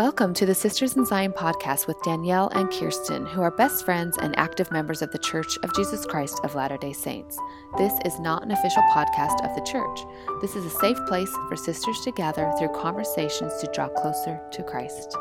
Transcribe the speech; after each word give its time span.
Welcome 0.00 0.32
to 0.32 0.46
the 0.46 0.54
Sisters 0.54 0.96
in 0.96 1.04
Zion 1.04 1.34
podcast 1.34 1.86
with 1.86 2.00
Danielle 2.00 2.48
and 2.54 2.70
Kirsten, 2.70 3.26
who 3.26 3.42
are 3.42 3.50
best 3.50 3.84
friends 3.84 4.16
and 4.16 4.34
active 4.38 4.70
members 4.70 5.02
of 5.02 5.12
the 5.12 5.18
Church 5.18 5.58
of 5.62 5.74
Jesus 5.74 6.06
Christ 6.06 6.40
of 6.42 6.54
Latter 6.54 6.78
day 6.78 6.94
Saints. 6.94 7.36
This 7.76 7.92
is 8.06 8.18
not 8.18 8.42
an 8.42 8.50
official 8.50 8.82
podcast 8.94 9.46
of 9.46 9.54
the 9.54 9.60
church. 9.60 10.00
This 10.40 10.56
is 10.56 10.64
a 10.64 10.70
safe 10.70 10.96
place 11.06 11.30
for 11.50 11.54
sisters 11.54 12.00
to 12.04 12.12
gather 12.12 12.50
through 12.58 12.70
conversations 12.70 13.52
to 13.60 13.70
draw 13.74 13.88
closer 13.88 14.40
to 14.50 14.62
Christ. 14.62 15.14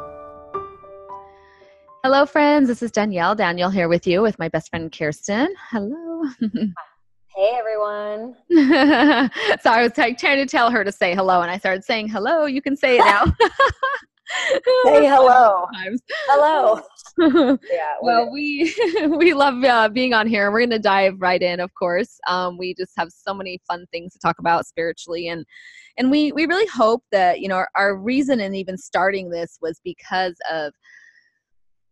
Hello, 2.01 2.25
friends. 2.25 2.69
This 2.69 2.81
is 2.81 2.91
Danielle. 2.91 3.35
Danielle 3.35 3.71
here 3.71 3.89
with 3.89 4.07
you 4.07 4.21
with 4.21 4.39
my 4.39 4.47
best 4.47 4.69
friend 4.69 4.89
Kirsten. 4.89 5.53
Hello. 5.71 6.23
Hey 7.35 7.51
everyone. 7.57 8.35
so 9.61 9.69
I 9.69 9.83
was 9.83 9.97
like, 9.97 10.17
trying 10.17 10.37
to 10.37 10.45
tell 10.45 10.71
her 10.71 10.83
to 10.83 10.91
say 10.91 11.15
hello, 11.15 11.41
and 11.41 11.49
I 11.49 11.57
started 11.57 11.85
saying 11.85 12.09
hello. 12.09 12.45
You 12.45 12.61
can 12.61 12.75
say 12.75 12.97
it 12.97 13.05
now. 13.05 13.33
Say 14.85 15.07
hello. 15.07 15.65
Hello. 16.27 16.81
yeah. 17.71 17.95
Well, 18.01 18.31
we 18.31 18.73
we 19.07 19.33
love 19.33 19.63
uh, 19.63 19.89
being 19.89 20.13
on 20.13 20.27
here. 20.27 20.45
And 20.45 20.53
we're 20.53 20.61
going 20.61 20.69
to 20.71 20.79
dive 20.79 21.15
right 21.19 21.41
in. 21.41 21.59
Of 21.59 21.73
course, 21.73 22.19
um, 22.27 22.57
we 22.57 22.73
just 22.75 22.93
have 22.97 23.09
so 23.11 23.33
many 23.33 23.59
fun 23.67 23.85
things 23.91 24.13
to 24.13 24.19
talk 24.19 24.39
about 24.39 24.67
spiritually, 24.67 25.29
and 25.29 25.45
and 25.97 26.11
we 26.11 26.31
we 26.31 26.45
really 26.45 26.67
hope 26.67 27.03
that 27.11 27.39
you 27.39 27.47
know 27.47 27.55
our, 27.55 27.69
our 27.75 27.97
reason 27.97 28.39
in 28.39 28.53
even 28.55 28.77
starting 28.77 29.29
this 29.29 29.57
was 29.61 29.81
because 29.83 30.35
of 30.51 30.73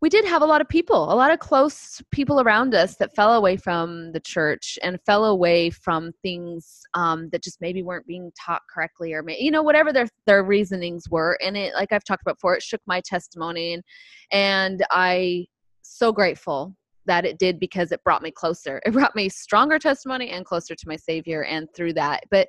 we 0.00 0.08
did 0.08 0.24
have 0.24 0.42
a 0.42 0.46
lot 0.46 0.60
of 0.60 0.68
people, 0.68 1.12
a 1.12 1.14
lot 1.14 1.32
of 1.32 1.40
close 1.40 2.00
people 2.12 2.40
around 2.40 2.74
us 2.74 2.96
that 2.96 3.14
fell 3.16 3.34
away 3.34 3.56
from 3.56 4.12
the 4.12 4.20
church 4.20 4.78
and 4.82 5.00
fell 5.04 5.24
away 5.24 5.70
from 5.70 6.12
things 6.22 6.82
um, 6.94 7.28
that 7.30 7.42
just 7.42 7.60
maybe 7.60 7.82
weren't 7.82 8.06
being 8.06 8.30
taught 8.38 8.62
correctly, 8.72 9.12
or 9.12 9.24
you 9.28 9.50
know 9.50 9.62
whatever 9.62 9.92
their 9.92 10.06
their 10.26 10.44
reasonings 10.44 11.08
were. 11.10 11.36
And 11.42 11.56
it, 11.56 11.74
like 11.74 11.92
I've 11.92 12.04
talked 12.04 12.22
about 12.22 12.36
before, 12.36 12.54
it 12.54 12.62
shook 12.62 12.82
my 12.86 13.00
testimony, 13.00 13.74
and 13.74 13.82
and 14.30 14.84
I 14.90 15.46
so 15.82 16.12
grateful 16.12 16.76
that 17.06 17.24
it 17.24 17.38
did 17.38 17.58
because 17.58 17.90
it 17.90 18.04
brought 18.04 18.22
me 18.22 18.30
closer. 18.30 18.80
It 18.86 18.92
brought 18.92 19.16
me 19.16 19.28
stronger 19.28 19.78
testimony 19.78 20.30
and 20.30 20.44
closer 20.44 20.76
to 20.76 20.88
my 20.88 20.96
Savior, 20.96 21.42
and 21.44 21.68
through 21.74 21.94
that, 21.94 22.22
but 22.30 22.48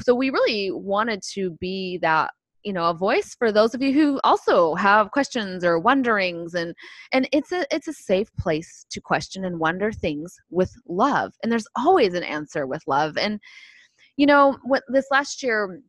so 0.00 0.14
we 0.14 0.30
really 0.30 0.70
wanted 0.70 1.22
to 1.34 1.50
be 1.52 1.98
that 1.98 2.32
you 2.64 2.72
know 2.72 2.88
a 2.90 2.94
voice 2.94 3.34
for 3.34 3.52
those 3.52 3.74
of 3.74 3.82
you 3.82 3.92
who 3.92 4.20
also 4.24 4.74
have 4.74 5.10
questions 5.10 5.64
or 5.64 5.78
wonderings 5.78 6.54
and 6.54 6.74
and 7.12 7.28
it's 7.32 7.52
a 7.52 7.66
it's 7.74 7.88
a 7.88 7.92
safe 7.92 8.34
place 8.36 8.86
to 8.90 9.00
question 9.00 9.44
and 9.44 9.58
wonder 9.58 9.92
things 9.92 10.34
with 10.50 10.72
love 10.88 11.32
and 11.42 11.50
there's 11.50 11.66
always 11.76 12.14
an 12.14 12.22
answer 12.22 12.66
with 12.66 12.82
love 12.86 13.16
and 13.16 13.40
you 14.16 14.26
know 14.26 14.56
what 14.64 14.82
this 14.88 15.06
last 15.10 15.42
year 15.42 15.80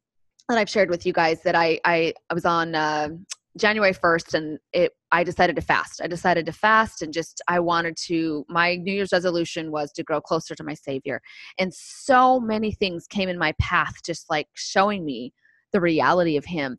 that 0.50 0.58
I've 0.58 0.70
shared 0.70 0.90
with 0.90 1.06
you 1.06 1.14
guys 1.14 1.42
that 1.44 1.56
I 1.56 1.80
I, 1.86 2.14
I 2.30 2.34
was 2.34 2.46
on 2.46 2.76
uh, 2.76 3.10
January 3.58 3.94
1st 3.94 4.34
and 4.34 4.60
it 4.72 4.92
I 5.12 5.24
decided 5.24 5.56
to 5.58 5.62
fast. 5.62 6.02
I 6.04 6.08
decided 6.08 6.46
to 6.48 6.52
fast 6.52 7.02
and 7.02 7.14
just 7.14 7.42
I 7.48 7.60
wanted 7.60 7.96
to 8.08 8.46
my 8.50 8.76
New 8.76 8.92
Year's 8.92 9.14
resolution 9.14 9.72
was 9.72 9.92
to 9.94 10.04
grow 10.04 10.20
closer 10.20 10.56
to 10.56 10.64
my 10.64 10.74
savior. 10.74 11.22
And 11.60 11.74
so 11.74 12.40
many 12.40 12.72
things 12.72 13.06
came 13.08 13.30
in 13.30 13.38
my 13.38 13.54
path 13.60 13.96
just 14.04 14.30
like 14.30 14.48
showing 14.56 15.06
me 15.06 15.34
the 15.74 15.82
reality 15.82 16.38
of 16.38 16.46
him. 16.46 16.78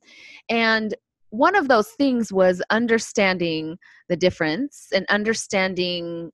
And 0.48 0.94
one 1.30 1.56
of 1.56 1.68
those 1.68 1.88
things 1.88 2.32
was 2.32 2.62
understanding 2.70 3.76
the 4.08 4.16
difference 4.16 4.88
and 4.94 5.04
understanding 5.08 6.30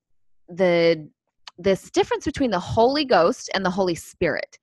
the 0.49 1.09
this 1.59 1.91
difference 1.91 2.25
between 2.25 2.51
the 2.51 2.61
holy 2.61 3.05
ghost 3.05 3.51
and 3.55 3.65
the 3.65 3.71
holy 3.71 3.95
spirit. 3.95 4.59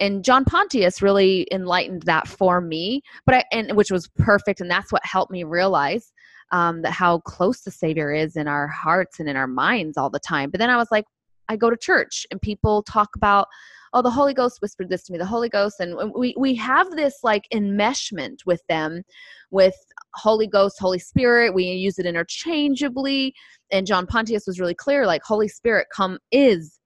And 0.00 0.24
john 0.24 0.44
pontius 0.44 1.02
really 1.02 1.46
enlightened 1.52 2.02
that 2.02 2.26
for 2.26 2.60
me 2.60 3.02
but 3.26 3.36
i 3.36 3.44
and 3.52 3.76
which 3.76 3.92
was 3.92 4.08
perfect 4.18 4.60
and 4.60 4.68
that's 4.68 4.90
what 4.90 5.04
helped 5.06 5.30
me 5.30 5.44
realize 5.44 6.12
um, 6.50 6.82
that 6.82 6.92
how 6.92 7.18
close 7.20 7.60
the 7.60 7.70
savior 7.70 8.12
is 8.12 8.36
in 8.36 8.48
our 8.48 8.66
hearts 8.68 9.20
and 9.20 9.28
in 9.28 9.36
our 9.36 9.46
minds 9.46 9.96
all 9.96 10.10
the 10.10 10.20
time. 10.20 10.50
But 10.50 10.58
then 10.58 10.70
i 10.70 10.76
was 10.76 10.88
like 10.90 11.04
i 11.48 11.56
go 11.56 11.70
to 11.70 11.76
church 11.76 12.26
and 12.30 12.40
people 12.40 12.82
talk 12.82 13.10
about 13.16 13.48
oh 13.94 14.02
the 14.02 14.10
holy 14.10 14.34
ghost 14.34 14.60
whispered 14.60 14.90
this 14.90 15.04
to 15.04 15.12
me 15.12 15.18
the 15.18 15.24
holy 15.24 15.48
ghost 15.48 15.80
and 15.80 16.12
we 16.14 16.34
we 16.36 16.54
have 16.54 16.90
this 16.90 17.20
like 17.22 17.46
enmeshment 17.54 18.44
with 18.44 18.60
them 18.68 19.02
with 19.50 19.74
holy 20.14 20.46
ghost 20.46 20.76
holy 20.78 20.98
spirit 20.98 21.54
we 21.54 21.64
use 21.64 21.98
it 21.98 22.04
interchangeably 22.04 23.32
and 23.70 23.86
john 23.86 24.06
pontius 24.06 24.46
was 24.46 24.60
really 24.60 24.74
clear 24.74 25.06
like 25.06 25.22
holy 25.22 25.48
spirit 25.48 25.86
come 25.94 26.18
is 26.30 26.78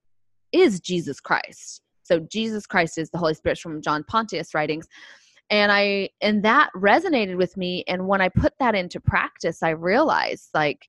is 0.52 0.80
jesus 0.80 1.18
christ. 1.20 1.82
So 2.02 2.20
jesus 2.20 2.66
christ 2.66 2.98
is 2.98 3.10
the 3.10 3.18
holy 3.18 3.34
spirit 3.34 3.58
from 3.58 3.82
john 3.82 4.04
pontius 4.04 4.54
writings 4.54 4.86
and 5.50 5.72
i 5.72 6.08
and 6.20 6.44
that 6.44 6.70
resonated 6.76 7.36
with 7.36 7.56
me 7.56 7.84
and 7.88 8.06
when 8.06 8.20
i 8.20 8.28
put 8.28 8.52
that 8.60 8.74
into 8.74 9.00
practice 9.00 9.62
i 9.62 9.70
realized 9.70 10.48
like 10.54 10.88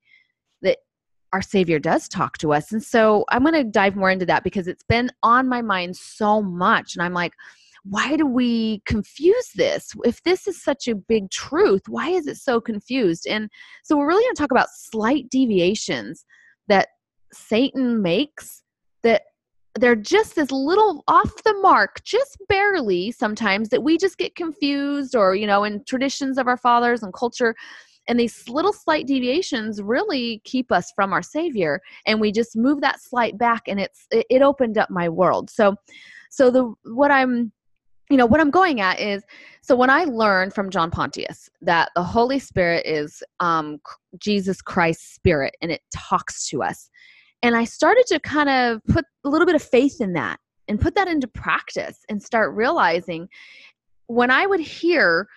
our 1.33 1.41
Savior 1.41 1.79
does 1.79 2.07
talk 2.07 2.37
to 2.39 2.53
us. 2.53 2.71
And 2.71 2.83
so 2.83 3.25
I'm 3.29 3.43
going 3.43 3.53
to 3.53 3.63
dive 3.63 3.95
more 3.95 4.09
into 4.09 4.25
that 4.25 4.43
because 4.43 4.67
it's 4.67 4.83
been 4.83 5.11
on 5.23 5.47
my 5.47 5.61
mind 5.61 5.95
so 5.95 6.41
much. 6.41 6.95
And 6.95 7.03
I'm 7.03 7.13
like, 7.13 7.33
why 7.83 8.17
do 8.17 8.25
we 8.25 8.81
confuse 8.85 9.49
this? 9.55 9.93
If 10.03 10.21
this 10.23 10.47
is 10.47 10.61
such 10.61 10.87
a 10.87 10.95
big 10.95 11.29
truth, 11.31 11.83
why 11.87 12.09
is 12.09 12.27
it 12.27 12.37
so 12.37 12.59
confused? 12.59 13.25
And 13.27 13.49
so 13.83 13.97
we're 13.97 14.07
really 14.07 14.23
going 14.23 14.35
to 14.35 14.41
talk 14.41 14.51
about 14.51 14.69
slight 14.73 15.29
deviations 15.29 16.25
that 16.67 16.89
Satan 17.31 18.01
makes 18.01 18.63
that 19.03 19.21
they're 19.79 19.95
just 19.95 20.35
this 20.35 20.51
little 20.51 21.03
off 21.07 21.43
the 21.43 21.53
mark, 21.61 22.03
just 22.03 22.37
barely 22.49 23.11
sometimes, 23.11 23.69
that 23.69 23.83
we 23.83 23.97
just 23.97 24.17
get 24.17 24.35
confused, 24.35 25.15
or, 25.15 25.35
you 25.35 25.47
know, 25.47 25.63
in 25.63 25.83
traditions 25.85 26.37
of 26.37 26.47
our 26.47 26.57
fathers 26.57 27.01
and 27.01 27.13
culture, 27.13 27.55
and 28.09 28.19
these 28.19 28.49
little 28.49 28.73
slight 28.73 29.05
deviations 29.05 29.81
really 29.81 30.41
keep 30.43 30.71
us 30.71 30.91
from 30.95 31.13
our 31.13 31.21
Savior. 31.21 31.79
And 32.07 32.19
we 32.19 32.31
just 32.31 32.57
move 32.57 32.81
that 32.81 32.99
slight 32.99 33.37
back, 33.37 33.61
and 33.67 33.79
it's 33.79 34.07
it, 34.11 34.41
opened 34.41 34.77
up 34.77 34.89
my 34.89 35.07
world. 35.07 35.49
So, 35.49 35.75
so 36.31 36.49
the 36.49 36.73
what 36.83 37.11
I'm 37.11 37.53
you 38.09 38.17
know 38.17 38.25
what 38.25 38.41
i'm 38.41 38.49
going 38.49 38.81
at 38.81 38.99
is 38.99 39.21
so 39.61 39.75
when 39.75 39.91
i 39.91 40.03
learned 40.03 40.51
from 40.51 40.71
john 40.71 40.89
pontius 40.89 41.47
that 41.61 41.91
the 41.95 42.01
holy 42.01 42.39
spirit 42.39 42.83
is 42.83 43.21
um, 43.39 43.77
jesus 44.17 44.63
christ's 44.63 45.13
spirit 45.13 45.55
and 45.61 45.71
it 45.71 45.81
talks 45.95 46.47
to 46.49 46.63
us 46.63 46.89
and 47.43 47.55
i 47.55 47.63
started 47.63 48.03
to 48.07 48.19
kind 48.21 48.49
of 48.49 48.81
put 48.87 49.05
a 49.25 49.29
little 49.29 49.45
bit 49.45 49.53
of 49.53 49.61
faith 49.61 50.01
in 50.01 50.13
that 50.13 50.39
and 50.67 50.81
put 50.81 50.95
that 50.95 51.07
into 51.07 51.27
practice 51.27 51.99
and 52.09 52.19
start 52.19 52.55
realizing 52.55 53.27
when 54.07 54.31
i 54.31 54.47
would 54.47 54.59
hear 54.59 55.27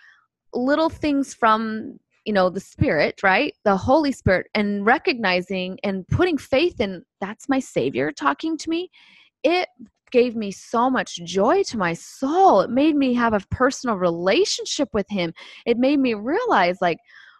little 0.55 0.89
things 0.89 1.35
from 1.35 1.99
you 2.25 2.33
know 2.33 2.51
the 2.51 2.61
spirit 2.61 3.23
right? 3.23 3.55
The 3.65 3.77
holy 3.77 4.13
spirit 4.13 4.49
and 4.55 4.85
recognizing 4.87 5.79
and 5.83 6.07
putting 6.09 6.39
faith 6.39 6.81
in 6.81 7.05
that's 7.21 7.49
my 7.49 7.59
savior 7.59 8.13
talking 8.13 8.57
to 8.59 8.71
me 8.71 8.91
it 9.45 9.69
gave 10.13 10.37
me 10.37 10.51
so 10.51 10.91
much 10.91 11.17
joy 11.25 11.63
to 11.65 11.79
my 11.79 11.95
soul. 11.95 12.61
It 12.61 12.71
made 12.71 12.95
me 12.95 13.15
have 13.15 13.33
a 13.33 13.41
personal 13.51 13.97
relationship 13.97 14.91
with 14.93 15.09
him. 15.09 15.33
It 15.67 15.79
made 15.79 15.99
me 15.99 16.15
realize 16.15 16.79
like 16.81 16.99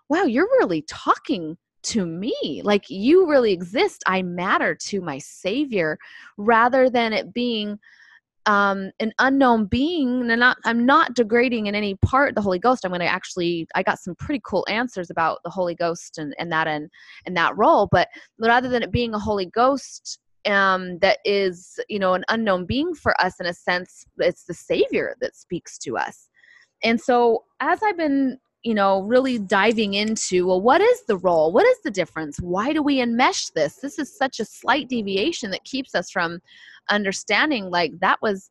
wow 0.09 0.25
you're 0.25 0.49
really 0.59 0.83
talking 0.83 1.57
to 1.83 2.07
me. 2.07 2.63
Like 2.65 2.89
you 2.89 3.29
really 3.29 3.53
exist. 3.53 4.03
I 4.07 4.23
matter 4.23 4.75
to 4.75 5.01
my 5.01 5.19
savior 5.19 5.99
rather 6.37 6.89
than 6.89 7.13
it 7.13 7.33
being 7.33 7.79
um, 8.47 8.91
an 9.01 9.13
unknown 9.19 9.67
being 9.67 10.31
and 10.31 10.41
not 10.41 10.57
i'm 10.65 10.85
not 10.85 11.15
degrading 11.15 11.67
in 11.67 11.75
any 11.75 11.95
part 11.97 12.35
the 12.35 12.41
holy 12.41 12.59
ghost. 12.59 12.85
I'm 12.85 12.91
going 12.91 13.01
to 13.01 13.07
actually 13.07 13.67
i 13.75 13.83
got 13.83 13.99
some 14.01 14.15
pretty 14.17 14.41
cool 14.45 14.67
answers 14.69 15.11
about 15.11 15.39
the 15.45 15.51
holy 15.51 15.75
ghost 15.75 16.19
and, 16.19 16.35
and 16.39 16.51
that 16.53 16.67
and 16.67 16.91
and 17.27 17.37
that 17.37 17.57
role 17.57 17.89
but 17.91 18.09
rather 18.39 18.69
than 18.69 18.83
it 18.83 18.91
being 18.91 19.15
a 19.15 19.19
holy 19.19 19.47
ghost 19.47 20.19
um, 20.47 20.99
that 20.99 21.19
is 21.25 21.79
you 21.89 21.99
know 21.99 22.15
an 22.15 22.25
unknown 22.29 22.67
being 22.67 22.95
for 22.95 23.19
us 23.21 23.39
in 23.39 23.47
a 23.47 23.55
sense 23.55 24.05
it's 24.19 24.45
the 24.45 24.55
savior 24.55 25.17
that 25.21 25.37
speaks 25.37 25.79
to 25.79 25.97
us. 25.97 26.29
And 26.83 27.01
so 27.01 27.45
as 27.61 27.81
i've 27.83 27.97
been 27.97 28.39
you 28.63 28.75
know 28.75 29.03
really 29.03 29.39
diving 29.39 29.95
into 29.95 30.47
well 30.47 30.61
what 30.61 30.81
is 30.81 31.03
the 31.07 31.17
role? 31.17 31.53
What 31.53 31.67
is 31.67 31.81
the 31.83 31.91
difference? 31.91 32.39
Why 32.39 32.73
do 32.73 32.83
we 32.83 32.99
enmesh 32.99 33.53
this? 33.53 33.77
This 33.77 33.99
is 33.99 34.17
such 34.17 34.41
a 34.41 34.45
slight 34.45 34.89
deviation 34.89 35.51
that 35.51 35.65
keeps 35.65 35.95
us 35.95 36.11
from 36.11 36.41
understanding 36.91 37.71
like 37.71 37.93
that 38.01 38.21
was 38.23 38.51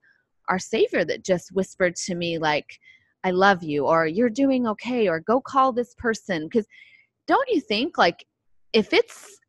our 0.50 0.59
savior 0.59 1.06
that 1.06 1.24
just 1.24 1.51
whispered 1.53 1.95
to 1.95 2.15
me 2.15 2.38
like 2.38 2.80
i 3.24 3.31
love 3.31 3.62
you 3.63 3.85
or 3.85 4.07
you're 4.07 4.30
doing 4.30 4.68
okay 4.68 5.07
or 5.07 5.19
go 5.19 5.39
call 5.39 5.71
this 5.71 5.94
person. 5.95 6.45
Because 6.45 6.65
don't 7.27 7.50
you 7.50 7.62
think 7.62 7.97
like 7.97 8.25
if 8.74 8.94
it's 8.94 9.39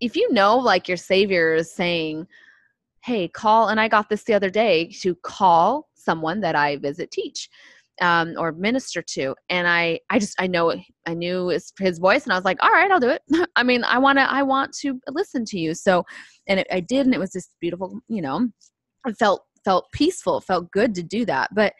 if 0.00 0.16
you 0.16 0.32
know 0.32 0.56
like 0.56 0.88
your 0.88 0.96
savior 0.96 1.54
is 1.54 1.72
saying 1.72 2.26
hey 3.04 3.28
call 3.28 3.68
and 3.68 3.80
i 3.80 3.88
got 3.88 4.08
this 4.08 4.24
the 4.24 4.34
other 4.34 4.50
day 4.50 4.86
to 5.00 5.14
call 5.16 5.88
someone 5.94 6.40
that 6.40 6.54
i 6.54 6.76
visit 6.76 7.10
teach 7.10 7.48
um, 8.00 8.34
or 8.38 8.52
minister 8.52 9.02
to 9.02 9.34
and 9.48 9.66
i 9.66 9.98
i 10.10 10.18
just 10.18 10.40
i 10.40 10.46
know 10.46 10.74
i 11.06 11.14
knew 11.14 11.48
his, 11.48 11.72
his 11.78 11.98
voice 11.98 12.24
and 12.24 12.32
i 12.32 12.36
was 12.36 12.44
like 12.44 12.58
all 12.62 12.70
right 12.70 12.90
i'll 12.90 13.00
do 13.00 13.08
it 13.08 13.22
i 13.56 13.62
mean 13.62 13.84
i 13.84 13.98
want 13.98 14.18
to 14.18 14.32
i 14.32 14.42
want 14.42 14.72
to 14.72 15.00
listen 15.08 15.44
to 15.44 15.58
you 15.58 15.74
so 15.74 16.04
and 16.46 16.60
it, 16.60 16.66
i 16.72 16.80
did 16.80 17.06
and 17.06 17.14
it 17.14 17.20
was 17.20 17.32
just 17.32 17.50
beautiful 17.60 18.00
you 18.08 18.22
know 18.22 18.48
it 19.06 19.16
felt 19.16 19.44
felt 19.64 19.86
peaceful 19.92 20.40
felt 20.40 20.70
good 20.70 20.94
to 20.94 21.02
do 21.02 21.24
that 21.24 21.52
but 21.54 21.72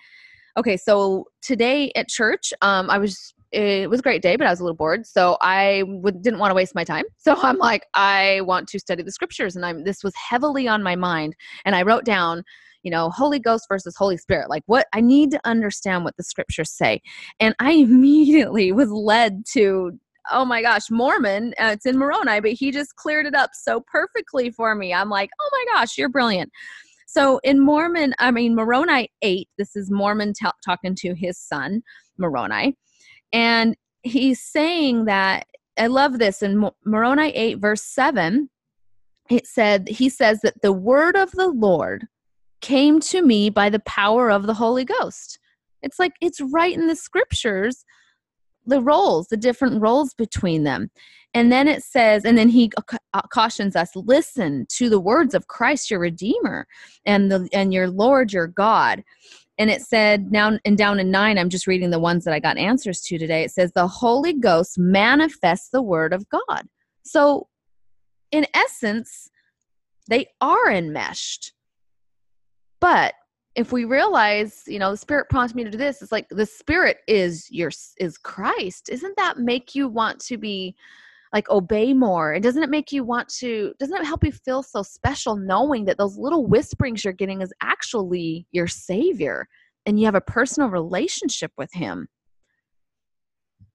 okay 0.57 0.77
so 0.77 1.25
today 1.43 1.93
at 1.95 2.09
church 2.09 2.53
um 2.63 2.91
i 2.91 2.99
was 2.99 3.35
it 3.53 3.89
was 3.89 4.01
a 4.01 4.03
great 4.03 4.23
day, 4.23 4.37
but 4.37 4.47
I 4.47 4.51
was 4.51 4.61
a 4.61 4.63
little 4.63 4.77
bored, 4.77 5.07
so 5.07 5.39
I 5.41 5.83
didn't 6.21 6.39
want 6.39 6.51
to 6.51 6.55
waste 6.55 6.75
my 6.75 6.85
time. 6.85 7.05
So 7.19 7.35
I'm 7.43 7.59
like, 7.59 7.85
I 7.93 8.41
want 8.43 8.69
to 8.69 8.79
study 8.79 9.03
the 9.03 9.13
scriptures, 9.13 9.55
and 9.55 9.65
I'm 9.65 9.85
this 9.85 10.03
was 10.03 10.15
heavily 10.15 10.67
on 10.67 10.83
my 10.83 10.97
mind, 10.97 11.35
and 11.65 11.77
I 11.77 11.83
wrote 11.83 12.05
down, 12.05 12.43
you 12.83 12.91
know, 12.91 13.11
Holy 13.11 13.39
Ghost 13.39 13.67
versus 13.69 13.95
Holy 13.97 14.17
Spirit. 14.17 14.51
Like, 14.51 14.63
what 14.67 14.87
I 14.93 15.01
need 15.01 15.31
to 15.33 15.41
understand 15.45 16.05
what 16.05 16.17
the 16.17 16.23
scriptures 16.23 16.71
say, 16.71 17.01
and 17.41 17.55
I 17.59 17.73
immediately 17.73 18.73
was 18.73 18.91
led 18.91 19.45
to. 19.53 19.93
Oh 20.31 20.45
my 20.45 20.61
gosh, 20.61 20.91
Mormon. 20.91 21.55
Uh, 21.59 21.71
it's 21.73 21.87
in 21.87 21.97
Moroni, 21.97 22.41
but 22.41 22.51
he 22.51 22.71
just 22.71 22.97
cleared 22.97 23.25
it 23.25 23.35
up 23.35 23.51
so 23.55 23.83
perfectly 23.91 24.51
for 24.51 24.75
me. 24.75 24.93
I'm 24.93 25.09
like, 25.09 25.31
oh 25.41 25.49
my 25.53 25.65
gosh, 25.73 25.97
you're 25.97 26.11
brilliant. 26.11 26.53
So 27.07 27.41
in 27.43 27.59
Mormon, 27.59 28.15
I 28.19 28.31
mean, 28.31 28.55
Moroni 28.55 29.11
8, 29.23 29.49
this 29.57 29.75
is 29.75 29.91
Mormon 29.91 30.35
t- 30.35 30.47
talking 30.63 30.95
to 30.97 31.15
his 31.15 31.39
son, 31.39 31.83
Moroni. 32.19 32.77
And 33.33 33.75
he's 34.03 34.43
saying 34.43 35.07
that, 35.07 35.47
I 35.79 35.87
love 35.87 36.19
this 36.19 36.43
in 36.43 36.71
Moroni 36.85 37.31
8, 37.31 37.61
verse 37.61 37.83
7. 37.83 38.51
It 39.31 39.47
said, 39.47 39.89
he 39.89 40.11
says 40.11 40.41
that 40.43 40.61
the 40.61 40.73
word 40.73 41.17
of 41.17 41.31
the 41.33 41.49
Lord 41.49 42.07
came 42.61 43.01
to 43.01 43.23
me 43.23 43.51
by 43.51 43.71
the 43.71 43.81
power 43.81 44.31
of 44.31 44.47
the 44.47 44.55
Holy 44.55 44.85
Ghost. 44.85 45.39
It's 45.83 45.99
like 45.99 46.13
it's 46.21 46.41
right 46.41 46.75
in 46.75 46.87
the 46.87 46.97
scriptures, 46.97 47.85
the 48.67 48.81
roles, 48.81 49.29
the 49.29 49.37
different 49.37 49.81
roles 49.81 50.15
between 50.15 50.65
them. 50.65 50.91
And 51.35 51.53
then 51.53 51.69
it 51.69 51.85
says, 51.85 52.25
and 52.25 52.39
then 52.39 52.49
he 52.49 52.73
uh, 53.13 53.23
cautions 53.33 53.77
us 53.77 53.91
listen 53.95 54.67
to 54.71 54.89
the 54.89 54.99
words 54.99 55.35
of 55.35 55.47
Christ 55.47 55.91
your 55.91 56.01
Redeemer 56.01 56.67
and, 57.05 57.31
the, 57.31 57.49
and 57.53 57.73
your 57.73 57.89
Lord 57.89 58.33
your 58.33 58.47
God 58.47 59.05
and 59.59 59.71
it 59.71 59.83
said 59.83 60.31
now 60.31 60.59
and 60.65 60.79
down 60.79 61.01
in 61.01 61.11
nine 61.11 61.37
i'm 61.37 61.51
just 61.51 61.67
reading 61.67 61.91
the 61.91 61.99
ones 61.99 62.25
that 62.25 62.33
i 62.33 62.41
got 62.41 62.57
answers 62.57 63.01
to 63.01 63.19
today 63.19 63.45
it 63.45 63.51
says 63.51 63.73
the 63.73 63.89
holy 63.89 64.33
ghost 64.33 64.79
manifests 64.79 65.69
the 65.71 65.83
word 65.83 66.13
of 66.13 66.29
god 66.29 66.67
so 67.03 67.49
in 68.31 68.47
essence 68.55 69.29
they 70.09 70.27
are 70.41 70.71
enmeshed 70.71 71.53
but 72.81 73.15
if 73.55 73.73
we 73.73 73.85
realize 73.85 74.63
you 74.67 74.79
know 74.79 74.91
the 74.91 74.97
spirit 74.97 75.29
prompts 75.29 75.55
me 75.55 75.65
to 75.65 75.71
do 75.71 75.79
this 75.79 76.01
it's 76.01 76.13
like 76.13 76.29
the 76.31 76.47
spirit 76.47 76.99
is 77.07 77.51
your 77.51 77.71
is 77.99 78.19
christ. 78.19 78.89
Isn't 78.89 79.17
that 79.17 79.39
make 79.39 79.75
you 79.75 79.89
want 79.89 80.21
to 80.21 80.37
be 80.37 80.77
like 81.33 81.51
obey 81.51 81.93
more? 81.93 82.33
And 82.33 82.43
doesn't 82.43 82.63
it 82.63 82.71
make 82.71 82.93
you 82.93 83.05
want 83.05 83.29
to 83.41 83.75
doesn't 83.79 83.97
it 83.97 84.07
help 84.07 84.25
you 84.25 84.33
feel 84.33 84.63
so 84.63 84.83
special 84.83 85.37
knowing 85.37 85.85
that 85.87 85.99
those 85.99 86.17
little 86.17 86.47
whisperings 86.47 87.05
you're 87.05 87.13
getting 87.13 87.43
is 87.43 87.53
actually 87.61 88.47
your 88.53 88.67
savior 88.67 89.49
and 89.87 89.99
you 89.99 90.07
have 90.07 90.15
a 90.15 90.21
personal 90.21 90.69
relationship 90.69 91.53
with 91.59 91.73
him? 91.73 92.09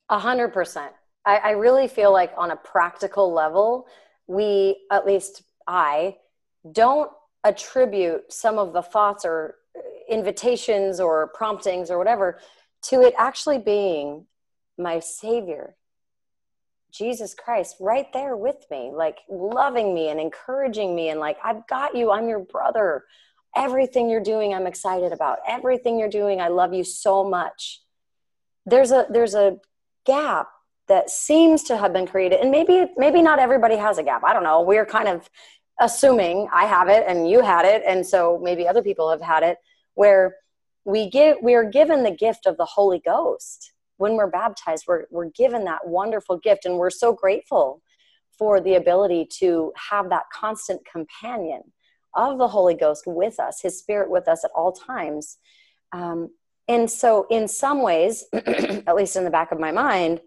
A 0.10 0.20
hundred 0.20 0.50
percent. 0.50 0.92
I 1.26 1.52
really 1.52 1.88
feel 1.88 2.12
like 2.12 2.34
on 2.38 2.52
a 2.52 2.58
practical 2.58 3.32
level 3.32 3.88
we 4.28 4.78
at 4.92 5.06
least 5.06 5.44
i 5.68 6.16
don't 6.72 7.12
attribute 7.44 8.32
some 8.32 8.58
of 8.58 8.74
the 8.74 8.82
thoughts 8.82 9.26
or 9.26 9.56
uh, 9.76 9.82
invitations 10.10 11.00
or 11.00 11.28
promptings 11.34 11.92
or 11.92 11.98
whatever 11.98 12.40
to 12.82 13.02
it 13.02 13.14
actually 13.18 13.58
being 13.58 14.26
my 14.78 15.00
savior 15.00 15.76
Jesus 16.94 17.34
Christ 17.34 17.78
right 17.80 18.06
there 18.14 18.38
with 18.38 18.66
me, 18.70 18.92
like 18.94 19.18
loving 19.28 19.96
me 19.96 20.10
and 20.10 20.20
encouraging 20.20 20.96
me, 20.96 21.10
and 21.10 21.20
like, 21.20 21.38
I've 21.44 21.68
got 21.68 21.96
you, 21.96 22.12
I'm 22.12 22.30
your 22.30 22.40
brother. 22.40 23.04
Everything 23.56 24.10
you're 24.10 24.22
doing, 24.22 24.54
I'm 24.54 24.68
excited 24.68 25.12
about. 25.12 25.40
Everything 25.48 25.98
you're 25.98 26.08
doing, 26.10 26.40
I 26.40 26.50
love 26.50 26.74
you 26.74 26.84
so 26.84 27.24
much. 27.24 27.82
There's 28.66 28.92
a 28.92 29.08
there's 29.10 29.34
a 29.34 29.58
gap 30.06 30.50
that 30.88 31.10
seems 31.10 31.64
to 31.64 31.78
have 31.78 31.94
been 31.94 32.06
created, 32.06 32.40
and 32.40 32.52
maybe 32.52 32.86
maybe 32.96 33.22
not 33.24 33.40
everybody 33.40 33.76
has 33.76 33.98
a 33.98 34.04
gap. 34.04 34.24
I 34.24 34.32
don't 34.32 34.44
know. 34.44 34.62
We're 34.62 34.86
kind 34.86 35.08
of 35.08 35.30
assuming 35.80 36.48
I 36.54 36.66
have 36.66 36.88
it 36.90 37.04
and 37.08 37.30
you 37.30 37.42
had 37.42 37.66
it, 37.66 37.84
and 37.86 38.06
so 38.06 38.40
maybe 38.42 38.68
other 38.68 38.84
people 38.84 39.10
have 39.10 39.22
had 39.22 39.44
it, 39.44 39.58
where 39.96 40.36
we 40.86 41.10
give 41.10 41.38
we 41.42 41.56
are 41.56 41.70
given 41.70 42.04
the 42.04 42.12
gift 42.12 42.46
of 42.46 42.58
the 42.58 42.66
Holy 42.66 43.00
Ghost 43.00 43.74
when 43.98 44.16
we're 44.16 44.28
baptized, 44.28 44.86
we're, 44.88 45.06
we're 45.12 45.30
given 45.30 45.64
that 45.66 45.88
wonderful 45.88 46.38
gift, 46.38 46.66
and 46.66 46.78
we're 46.78 46.90
so 46.90 47.14
grateful 47.14 47.82
for 48.38 48.60
the 48.60 48.76
ability 48.76 49.28
to 49.40 49.72
have 49.90 50.10
that 50.10 50.24
constant 50.34 50.82
companion 50.86 51.62
of 52.16 52.38
the 52.38 52.48
Holy 52.48 52.74
Ghost 52.74 53.04
with 53.06 53.40
us, 53.40 53.62
His 53.62 53.80
Spirit 53.80 54.10
with 54.10 54.28
us 54.28 54.44
at 54.44 54.52
all 54.56 54.72
times. 54.72 55.38
Um, 55.92 56.32
and 56.68 56.90
so, 56.90 57.28
in 57.30 57.48
some 57.48 57.82
ways, 57.82 58.26
at 58.34 58.96
least 58.96 59.16
in 59.16 59.24
the 59.24 59.30
back 59.30 59.52
of 59.52 59.60
my 59.60 59.72
mind, 59.72 60.22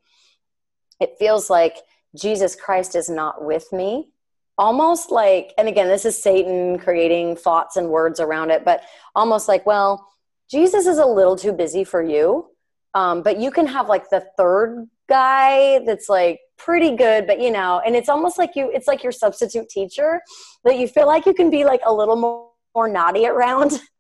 it 1.00 1.16
feels 1.18 1.50
like 1.50 1.76
Jesus 2.14 2.56
Christ 2.56 2.94
is 2.94 3.10
not 3.10 3.44
with 3.44 3.70
me. 3.72 4.10
Almost 4.58 5.10
like, 5.10 5.52
and 5.58 5.68
again, 5.68 5.88
this 5.88 6.04
is 6.04 6.20
Satan 6.20 6.78
creating 6.78 7.36
thoughts 7.36 7.76
and 7.76 7.90
words 7.90 8.20
around 8.20 8.50
it, 8.50 8.64
but 8.64 8.82
almost 9.14 9.48
like, 9.48 9.66
well, 9.66 10.08
Jesus 10.50 10.86
is 10.86 10.98
a 10.98 11.06
little 11.06 11.36
too 11.36 11.52
busy 11.52 11.84
for 11.84 12.02
you. 12.02 12.46
Um, 12.94 13.22
but 13.22 13.38
you 13.38 13.50
can 13.50 13.66
have 13.66 13.88
like 13.88 14.08
the 14.08 14.24
third 14.38 14.88
guy 15.08 15.80
that's 15.84 16.08
like 16.08 16.40
pretty 16.56 16.96
good, 16.96 17.26
but 17.26 17.40
you 17.40 17.50
know, 17.50 17.82
and 17.84 17.94
it's 17.94 18.08
almost 18.08 18.38
like 18.38 18.56
you, 18.56 18.70
it's 18.72 18.88
like 18.88 19.02
your 19.02 19.12
substitute 19.12 19.68
teacher 19.68 20.22
that 20.64 20.78
you 20.78 20.88
feel 20.88 21.06
like 21.06 21.26
you 21.26 21.34
can 21.34 21.50
be 21.50 21.64
like 21.64 21.80
a 21.84 21.92
little 21.92 22.16
more, 22.16 22.50
more 22.74 22.88
naughty 22.88 23.26
around. 23.26 23.80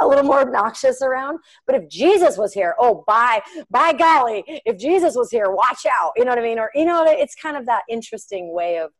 a 0.00 0.06
little 0.06 0.24
more 0.24 0.40
obnoxious 0.40 1.02
around. 1.02 1.38
But 1.66 1.76
if 1.76 1.88
Jesus 1.88 2.36
was 2.36 2.52
here, 2.52 2.74
oh, 2.78 3.04
by 3.06 3.40
by 3.70 3.92
golly, 3.92 4.42
if 4.64 4.78
Jesus 4.78 5.14
was 5.14 5.30
here, 5.30 5.50
watch 5.50 5.86
out. 5.86 6.12
You 6.16 6.24
know 6.24 6.30
what 6.30 6.38
I 6.38 6.42
mean? 6.42 6.58
Or 6.58 6.70
you 6.74 6.84
know, 6.84 7.04
it's 7.06 7.34
kind 7.34 7.56
of 7.56 7.66
that 7.66 7.82
interesting 7.88 8.52
way 8.52 8.78
of 8.78 8.90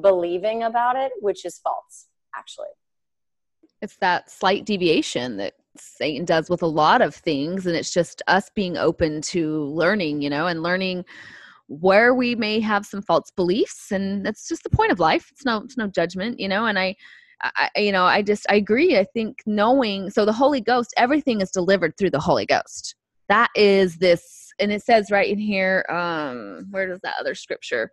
believing 0.00 0.62
about 0.62 0.96
it, 0.96 1.12
which 1.20 1.44
is 1.44 1.58
false, 1.58 2.08
actually. 2.36 2.68
It's 3.82 3.96
that 3.96 4.30
slight 4.30 4.64
deviation 4.64 5.36
that 5.36 5.54
Satan 5.76 6.24
does 6.24 6.48
with 6.48 6.62
a 6.62 6.66
lot 6.66 7.02
of 7.02 7.14
things. 7.14 7.66
And 7.66 7.76
it's 7.76 7.92
just 7.92 8.22
us 8.26 8.50
being 8.54 8.76
open 8.76 9.20
to 9.22 9.64
learning, 9.64 10.22
you 10.22 10.30
know, 10.30 10.46
and 10.46 10.62
learning 10.62 11.04
where 11.66 12.14
we 12.14 12.34
may 12.34 12.60
have 12.60 12.86
some 12.86 13.02
false 13.02 13.30
beliefs. 13.30 13.90
And 13.90 14.24
that's 14.24 14.48
just 14.48 14.62
the 14.62 14.70
point 14.70 14.92
of 14.92 15.00
life. 15.00 15.28
It's 15.32 15.44
no, 15.44 15.58
it's 15.58 15.76
no 15.76 15.86
judgment, 15.86 16.38
you 16.38 16.48
know, 16.48 16.66
and 16.66 16.78
I, 16.78 16.96
I, 17.42 17.68
you 17.76 17.92
know, 17.92 18.04
I 18.04 18.22
just, 18.22 18.46
I 18.48 18.54
agree. 18.54 18.96
I 18.96 19.04
think 19.04 19.38
knowing, 19.44 20.10
so 20.10 20.24
the 20.24 20.32
Holy 20.32 20.60
Ghost, 20.60 20.94
everything 20.96 21.40
is 21.40 21.50
delivered 21.50 21.96
through 21.96 22.10
the 22.10 22.20
Holy 22.20 22.46
Ghost. 22.46 22.94
That 23.28 23.48
is 23.54 23.96
this, 23.96 24.52
and 24.58 24.72
it 24.72 24.82
says 24.82 25.10
right 25.10 25.28
in 25.28 25.38
here, 25.38 25.84
um, 25.90 26.68
where 26.70 26.86
does 26.86 27.00
that 27.02 27.16
other 27.20 27.34
scripture? 27.34 27.90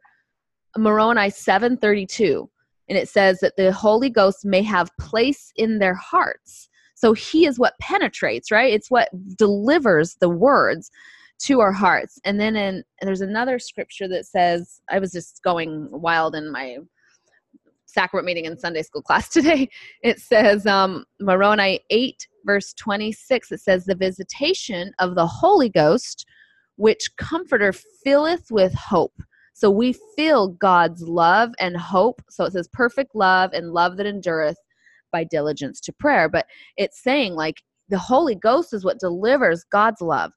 Moroni 0.77 1.29
732. 1.29 2.49
And 2.89 2.97
it 2.97 3.07
says 3.07 3.39
that 3.39 3.55
the 3.57 3.71
Holy 3.71 4.09
Ghost 4.09 4.43
may 4.43 4.61
have 4.63 4.89
place 4.97 5.51
in 5.55 5.79
their 5.79 5.95
hearts 5.95 6.69
so 7.01 7.13
he 7.13 7.47
is 7.47 7.57
what 7.57 7.79
penetrates, 7.79 8.51
right? 8.51 8.71
It's 8.71 8.91
what 8.91 9.09
delivers 9.35 10.17
the 10.21 10.29
words 10.29 10.91
to 11.45 11.59
our 11.59 11.71
hearts. 11.71 12.19
And 12.23 12.39
then 12.39 12.55
in 12.55 12.75
and 12.75 13.07
there's 13.07 13.21
another 13.21 13.57
scripture 13.57 14.07
that 14.09 14.27
says, 14.27 14.81
I 14.87 14.99
was 14.99 15.11
just 15.11 15.41
going 15.43 15.87
wild 15.91 16.35
in 16.35 16.51
my 16.51 16.77
sacrament 17.87 18.27
meeting 18.27 18.45
in 18.45 18.59
Sunday 18.59 18.83
school 18.83 19.01
class 19.07 19.29
today. 19.29 19.67
It 20.03 20.19
says, 20.19 20.67
um, 20.67 21.05
Moroni 21.19 21.79
8, 21.89 22.27
verse 22.45 22.71
26, 22.73 23.51
it 23.51 23.61
says, 23.61 23.85
The 23.85 23.95
visitation 23.95 24.93
of 24.99 25.15
the 25.15 25.25
Holy 25.25 25.69
Ghost, 25.69 26.27
which 26.75 27.09
comforter 27.17 27.73
filleth 27.73 28.51
with 28.51 28.75
hope. 28.75 29.15
So 29.61 29.69
we 29.69 29.93
feel 30.15 30.47
God's 30.47 31.03
love 31.03 31.51
and 31.59 31.77
hope. 31.77 32.23
So 32.31 32.45
it 32.45 32.53
says, 32.53 32.67
perfect 32.73 33.13
love 33.13 33.51
and 33.53 33.73
love 33.73 33.97
that 33.97 34.07
endureth 34.07 34.57
by 35.11 35.23
diligence 35.23 35.79
to 35.81 35.93
prayer. 35.93 36.27
But 36.27 36.47
it's 36.77 37.03
saying 37.03 37.35
like 37.35 37.61
the 37.87 37.99
Holy 37.99 38.33
Ghost 38.33 38.73
is 38.73 38.83
what 38.83 38.99
delivers 38.99 39.63
God's 39.71 40.01
love, 40.01 40.31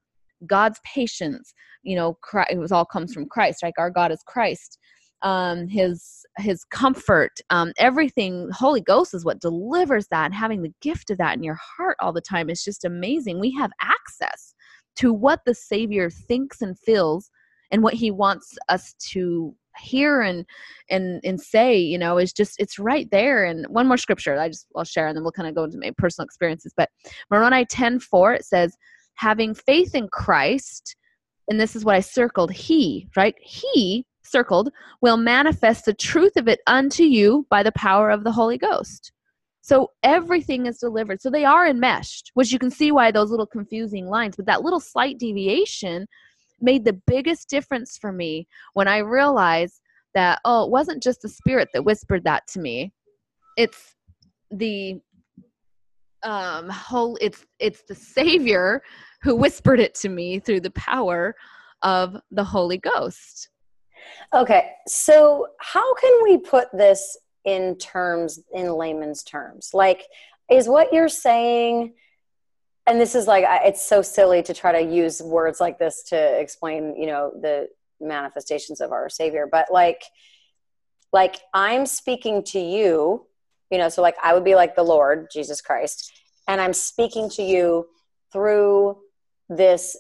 God's 0.46 0.78
patience. 0.84 1.54
You 1.84 1.96
know, 1.96 2.18
Christ, 2.20 2.50
it 2.52 2.70
all 2.70 2.84
comes 2.84 3.14
from 3.14 3.24
Christ. 3.24 3.62
Like 3.62 3.78
our 3.78 3.88
God 3.88 4.12
is 4.12 4.22
Christ. 4.26 4.78
Um, 5.22 5.68
his 5.68 6.26
his 6.36 6.62
comfort, 6.64 7.32
um, 7.48 7.72
everything. 7.78 8.50
Holy 8.52 8.82
Ghost 8.82 9.14
is 9.14 9.24
what 9.24 9.40
delivers 9.40 10.06
that, 10.10 10.26
and 10.26 10.34
having 10.34 10.60
the 10.60 10.74
gift 10.82 11.08
of 11.08 11.16
that 11.16 11.38
in 11.38 11.42
your 11.42 11.58
heart 11.78 11.96
all 11.98 12.12
the 12.12 12.20
time 12.20 12.50
is 12.50 12.62
just 12.62 12.84
amazing. 12.84 13.40
We 13.40 13.54
have 13.58 13.70
access 13.80 14.54
to 14.96 15.14
what 15.14 15.40
the 15.46 15.54
Savior 15.54 16.10
thinks 16.10 16.60
and 16.60 16.78
feels, 16.78 17.30
and 17.74 17.82
what 17.82 17.94
He 17.94 18.10
wants 18.12 18.56
us 18.68 18.94
to 19.10 19.52
hear 19.78 20.20
and 20.20 20.46
and 20.88 21.20
and 21.24 21.40
say 21.40 21.76
you 21.76 21.98
know 21.98 22.16
is 22.16 22.32
just 22.32 22.60
it's 22.60 22.78
right 22.78 23.10
there. 23.10 23.44
And 23.44 23.66
one 23.66 23.88
more 23.88 23.96
scripture 23.96 24.38
i 24.38 24.48
just 24.48 24.66
i'll 24.76 24.84
share 24.84 25.08
and 25.08 25.16
then 25.16 25.24
we'll 25.24 25.32
kind 25.32 25.48
of 25.48 25.54
go 25.54 25.64
into 25.64 25.78
my 25.78 25.90
personal 25.98 26.24
experiences. 26.24 26.72
But 26.76 26.90
moroni 27.30 27.66
10 27.66 27.98
4 27.98 28.34
it 28.34 28.44
says 28.44 28.76
having 29.14 29.54
faith 29.54 29.94
in 29.94 30.08
christ 30.08 30.96
and 31.48 31.60
this 31.60 31.76
is 31.76 31.84
what 31.84 31.96
i 31.96 32.00
circled 32.00 32.52
he 32.52 33.08
right? 33.16 33.34
He 33.40 34.06
circled 34.22 34.70
will 35.02 35.16
manifest 35.16 35.84
the 35.84 35.94
truth 35.94 36.36
of 36.36 36.48
it 36.48 36.60
unto 36.66 37.02
you 37.02 37.46
by 37.50 37.62
the 37.62 37.72
power 37.72 38.10
of 38.10 38.24
the 38.24 38.32
holy 38.32 38.56
ghost. 38.56 39.12
So 39.60 39.90
everything 40.02 40.66
is 40.66 40.78
delivered. 40.78 41.20
So 41.20 41.30
they 41.30 41.44
are 41.44 41.66
enmeshed 41.66 42.30
which 42.34 42.52
you 42.52 42.60
can 42.60 42.70
see 42.70 42.92
why 42.92 43.10
those 43.10 43.30
little 43.30 43.46
confusing 43.46 44.06
lines 44.06 44.36
but 44.36 44.46
that 44.46 44.62
little 44.62 44.80
slight 44.80 45.18
deviation 45.18 46.06
made 46.64 46.84
the 46.84 47.00
biggest 47.06 47.48
difference 47.48 47.96
for 47.96 48.12
me 48.12 48.48
when 48.72 48.88
I 48.88 48.98
realized 48.98 49.80
that 50.14 50.40
oh, 50.44 50.64
it 50.64 50.70
wasn't 50.70 51.02
just 51.02 51.22
the 51.22 51.28
spirit 51.28 51.68
that 51.74 51.84
whispered 51.84 52.24
that 52.24 52.46
to 52.48 52.60
me. 52.60 52.92
It's 53.56 53.94
the 54.50 55.00
um 56.22 56.70
whole 56.70 57.18
it's 57.20 57.44
it's 57.58 57.82
the 57.86 57.94
savior 57.94 58.82
who 59.22 59.34
whispered 59.34 59.80
it 59.80 59.94
to 59.96 60.08
me 60.08 60.38
through 60.38 60.60
the 60.60 60.70
power 60.72 61.34
of 61.82 62.16
the 62.30 62.44
Holy 62.44 62.78
Ghost. 62.78 63.50
Okay, 64.34 64.70
so 64.86 65.46
how 65.60 65.94
can 65.94 66.12
we 66.22 66.38
put 66.38 66.68
this 66.72 67.16
in 67.44 67.76
terms, 67.76 68.40
in 68.52 68.72
layman's 68.72 69.22
terms? 69.22 69.70
Like, 69.72 70.04
is 70.50 70.68
what 70.68 70.92
you're 70.92 71.08
saying, 71.08 71.94
and 72.86 73.00
this 73.00 73.14
is 73.14 73.26
like, 73.26 73.44
it's 73.64 73.84
so 73.84 74.02
silly 74.02 74.42
to 74.42 74.54
try 74.54 74.72
to 74.72 74.94
use 74.94 75.22
words 75.22 75.60
like 75.60 75.78
this 75.78 76.02
to 76.04 76.16
explain, 76.16 76.96
you 76.96 77.06
know, 77.06 77.32
the 77.40 77.68
manifestations 78.00 78.80
of 78.80 78.92
our 78.92 79.08
Savior, 79.08 79.48
but 79.50 79.72
like, 79.72 80.02
like 81.12 81.36
I'm 81.54 81.86
speaking 81.86 82.42
to 82.44 82.58
you, 82.58 83.26
you 83.70 83.78
know, 83.78 83.88
so 83.88 84.02
like 84.02 84.16
I 84.22 84.34
would 84.34 84.44
be 84.44 84.54
like 84.54 84.76
the 84.76 84.82
Lord, 84.82 85.28
Jesus 85.32 85.60
Christ, 85.60 86.12
and 86.46 86.60
I'm 86.60 86.72
speaking 86.72 87.30
to 87.30 87.42
you 87.42 87.86
through 88.32 88.98
this 89.48 89.96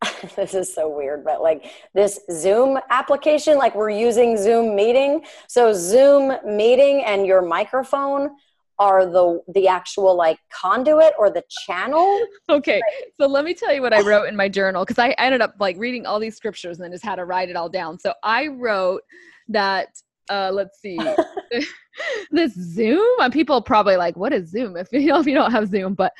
this 0.36 0.54
is 0.54 0.72
so 0.72 0.88
weird, 0.88 1.24
but 1.24 1.42
like 1.42 1.72
this 1.92 2.20
Zoom 2.30 2.78
application, 2.90 3.58
like 3.58 3.74
we're 3.74 3.90
using 3.90 4.36
Zoom 4.36 4.76
meeting. 4.76 5.24
So 5.48 5.72
Zoom 5.72 6.36
meeting 6.46 7.02
and 7.04 7.26
your 7.26 7.42
microphone 7.42 8.30
are 8.78 9.06
the 9.06 9.40
the 9.54 9.68
actual 9.68 10.16
like 10.16 10.38
conduit 10.50 11.12
or 11.18 11.30
the 11.30 11.42
channel. 11.66 12.20
Okay. 12.48 12.80
So 13.20 13.26
let 13.26 13.44
me 13.44 13.54
tell 13.54 13.74
you 13.74 13.82
what 13.82 13.92
I 13.92 14.00
wrote 14.00 14.28
in 14.28 14.36
my 14.36 14.48
journal 14.48 14.84
because 14.84 14.98
I 14.98 15.10
ended 15.18 15.40
up 15.40 15.54
like 15.58 15.76
reading 15.78 16.06
all 16.06 16.18
these 16.18 16.36
scriptures 16.36 16.78
and 16.78 16.84
then 16.84 16.92
just 16.92 17.04
had 17.04 17.16
to 17.16 17.24
write 17.24 17.50
it 17.50 17.56
all 17.56 17.68
down. 17.68 17.98
So 17.98 18.14
I 18.22 18.46
wrote 18.46 19.02
that 19.48 19.88
uh 20.30 20.50
let's 20.52 20.80
see 20.80 20.98
this 22.30 22.54
Zoom 22.54 23.20
and 23.20 23.32
people 23.32 23.60
probably 23.62 23.96
like 23.96 24.16
what 24.16 24.32
is 24.32 24.50
Zoom 24.50 24.76
if 24.76 24.88
you 24.92 25.06
know 25.06 25.18
if 25.20 25.26
you 25.26 25.34
don't 25.34 25.52
have 25.52 25.68
Zoom 25.68 25.94
but 25.94 26.12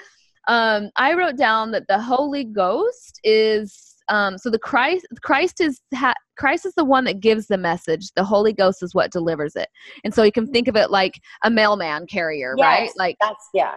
um, 0.48 0.90
I 0.96 1.12
wrote 1.12 1.36
down 1.36 1.70
that 1.72 1.86
the 1.88 2.00
Holy 2.00 2.42
Ghost 2.42 3.20
is 3.22 3.87
um, 4.08 4.38
so 4.38 4.50
the 4.50 4.58
Christ 4.58 5.06
Christ 5.22 5.60
is 5.60 5.80
ha- 5.94 6.14
Christ 6.36 6.66
is 6.66 6.74
the 6.74 6.84
one 6.84 7.04
that 7.04 7.20
gives 7.20 7.46
the 7.46 7.58
message. 7.58 8.10
The 8.16 8.24
Holy 8.24 8.52
Ghost 8.52 8.82
is 8.82 8.94
what 8.94 9.12
delivers 9.12 9.56
it, 9.56 9.68
and 10.04 10.14
so 10.14 10.22
you 10.22 10.32
can 10.32 10.46
think 10.46 10.68
of 10.68 10.76
it 10.76 10.90
like 10.90 11.20
a 11.44 11.50
mailman 11.50 12.06
carrier, 12.06 12.54
yes, 12.56 12.66
right? 12.66 12.90
Like 12.96 13.16
that's 13.20 13.48
yeah. 13.54 13.74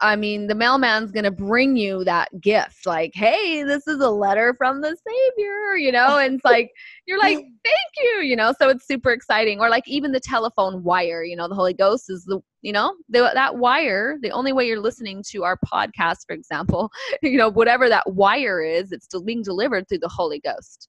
I 0.00 0.14
mean, 0.14 0.46
the 0.46 0.54
mailman's 0.54 1.10
going 1.10 1.24
to 1.24 1.30
bring 1.30 1.76
you 1.76 2.04
that 2.04 2.28
gift, 2.40 2.86
like, 2.86 3.12
hey, 3.14 3.64
this 3.64 3.86
is 3.88 4.00
a 4.00 4.10
letter 4.10 4.54
from 4.56 4.80
the 4.80 4.96
Savior, 4.96 5.76
you 5.76 5.90
know? 5.90 6.18
And 6.18 6.36
it's 6.36 6.44
like, 6.44 6.70
you're 7.06 7.18
like, 7.18 7.36
thank 7.64 7.92
you, 8.00 8.20
you 8.20 8.36
know? 8.36 8.54
So 8.60 8.68
it's 8.68 8.86
super 8.86 9.10
exciting. 9.10 9.58
Or 9.58 9.68
like 9.68 9.88
even 9.88 10.12
the 10.12 10.20
telephone 10.20 10.84
wire, 10.84 11.24
you 11.24 11.34
know, 11.34 11.48
the 11.48 11.56
Holy 11.56 11.74
Ghost 11.74 12.04
is 12.08 12.24
the, 12.26 12.40
you 12.62 12.72
know, 12.72 12.94
the, 13.08 13.30
that 13.34 13.56
wire, 13.56 14.18
the 14.22 14.30
only 14.30 14.52
way 14.52 14.66
you're 14.66 14.80
listening 14.80 15.24
to 15.30 15.42
our 15.42 15.58
podcast, 15.66 16.18
for 16.26 16.34
example, 16.34 16.90
you 17.22 17.36
know, 17.36 17.48
whatever 17.48 17.88
that 17.88 18.12
wire 18.12 18.62
is, 18.62 18.92
it's 18.92 19.08
being 19.24 19.42
delivered 19.42 19.88
through 19.88 19.98
the 19.98 20.08
Holy 20.08 20.38
Ghost. 20.38 20.88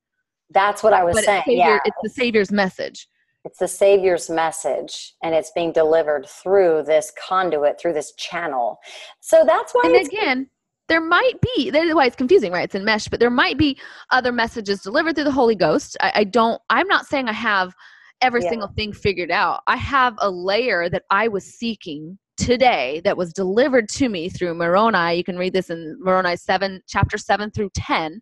That's 0.51 0.83
what 0.83 0.93
I 0.93 1.03
was 1.03 1.15
but 1.15 1.25
saying. 1.25 1.39
It's, 1.39 1.45
Savior, 1.45 1.63
yeah. 1.63 1.79
it's 1.85 1.97
the 2.03 2.09
Savior's 2.09 2.51
message 2.51 3.07
it's 3.49 3.57
the 3.57 3.67
savior's 3.67 4.29
message 4.29 5.15
and 5.23 5.33
it's 5.33 5.51
being 5.55 5.71
delivered 5.71 6.27
through 6.27 6.83
this 6.83 7.11
conduit 7.27 7.81
through 7.81 7.93
this 7.93 8.13
channel. 8.13 8.77
So 9.21 9.43
that's 9.43 9.73
why 9.73 9.81
and 9.85 9.95
again 9.95 10.49
there 10.87 11.01
might 11.01 11.33
be 11.41 11.71
that's 11.71 11.91
why 11.95 12.05
it's 12.05 12.15
confusing 12.15 12.51
right? 12.51 12.65
It's 12.65 12.75
in 12.75 12.85
mesh 12.85 13.07
but 13.07 13.19
there 13.19 13.31
might 13.31 13.57
be 13.57 13.79
other 14.11 14.31
messages 14.31 14.81
delivered 14.81 15.15
through 15.15 15.23
the 15.23 15.31
holy 15.31 15.55
ghost. 15.55 15.97
I, 15.99 16.11
I 16.17 16.23
don't 16.25 16.61
i'm 16.69 16.87
not 16.87 17.07
saying 17.07 17.27
i 17.27 17.31
have 17.33 17.73
every 18.21 18.43
yeah. 18.43 18.49
single 18.51 18.67
thing 18.67 18.93
figured 18.93 19.31
out. 19.31 19.61
I 19.65 19.77
have 19.77 20.13
a 20.19 20.29
layer 20.29 20.87
that 20.87 21.03
i 21.09 21.27
was 21.27 21.45
seeking 21.45 22.19
today 22.37 23.01
that 23.03 23.17
was 23.17 23.33
delivered 23.33 23.89
to 23.89 24.09
me 24.09 24.29
through 24.29 24.53
moroni. 24.53 25.15
You 25.15 25.23
can 25.23 25.39
read 25.39 25.53
this 25.53 25.71
in 25.71 25.97
moroni 25.99 26.35
7 26.35 26.83
chapter 26.87 27.17
7 27.17 27.49
through 27.49 27.71
10 27.73 28.21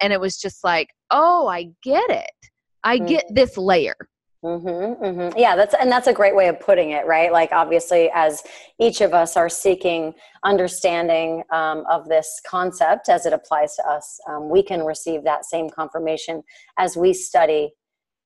and 0.00 0.12
it 0.12 0.20
was 0.20 0.38
just 0.38 0.62
like 0.62 0.90
oh 1.10 1.48
i 1.48 1.66
get 1.82 2.08
it. 2.10 2.30
I 2.84 2.98
mm-hmm. 2.98 3.06
get 3.06 3.24
this 3.34 3.56
layer 3.56 3.96
Mm-hmm, 4.44 5.04
mm-hmm. 5.04 5.38
Yeah, 5.38 5.54
that's 5.54 5.72
and 5.74 5.90
that's 5.90 6.08
a 6.08 6.12
great 6.12 6.34
way 6.34 6.48
of 6.48 6.58
putting 6.58 6.90
it, 6.90 7.06
right? 7.06 7.30
Like 7.30 7.52
obviously, 7.52 8.10
as 8.12 8.42
each 8.80 9.00
of 9.00 9.14
us 9.14 9.36
are 9.36 9.48
seeking 9.48 10.14
understanding 10.42 11.44
um, 11.52 11.84
of 11.88 12.08
this 12.08 12.40
concept 12.44 13.08
as 13.08 13.24
it 13.24 13.32
applies 13.32 13.76
to 13.76 13.86
us, 13.86 14.18
um, 14.28 14.50
we 14.50 14.62
can 14.62 14.84
receive 14.84 15.22
that 15.24 15.44
same 15.44 15.70
confirmation 15.70 16.42
as 16.76 16.96
we 16.96 17.14
study 17.14 17.72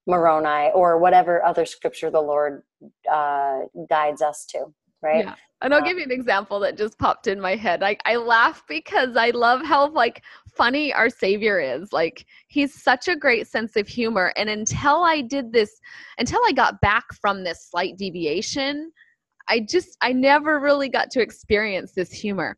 Moroni 0.07 0.71
or 0.75 0.99
whatever 0.99 1.45
other 1.45 1.67
scripture 1.67 2.11
the 2.11 2.21
Lord 2.21 2.63
uh, 3.11 3.61
guides 3.91 4.23
us 4.23 4.47
to, 4.51 4.73
right? 5.03 5.25
Yeah. 5.25 5.35
And 5.63 5.73
I'll 5.73 5.81
uh, 5.81 5.85
give 5.85 5.97
you 5.99 6.05
an 6.05 6.13
example 6.13 6.61
that 6.61 6.77
just 6.77 6.99
popped 6.99 7.27
in 7.27 7.41
my 7.41 7.57
head. 7.57 7.81
Like 7.81 8.01
I 8.05 8.17
laugh 8.17 8.63
because 8.69 9.17
I 9.17 9.31
love 9.31 9.65
how 9.65 9.91
like 9.91 10.23
funny 10.55 10.93
our 10.93 11.09
savior 11.09 11.59
is. 11.59 11.93
Like 11.93 12.27
he's 12.49 12.83
such 12.83 13.09
a 13.09 13.17
great 13.17 13.47
sense 13.47 13.77
of 13.77 13.89
humor. 13.89 14.33
And 14.37 14.51
until 14.51 15.03
I 15.03 15.23
did 15.23 15.53
this, 15.53 15.71
until 16.19 16.41
I 16.47 16.53
got 16.53 16.81
back 16.81 17.05
from 17.21 17.43
this 17.45 17.69
slight 17.71 17.97
deviation, 17.97 18.93
I 19.49 19.61
just 19.61 19.97
I 20.03 20.13
never 20.13 20.61
really 20.61 20.89
got 20.89 21.11
to 21.13 21.23
experience 21.23 21.93
this 21.93 22.13
humor. 22.13 22.57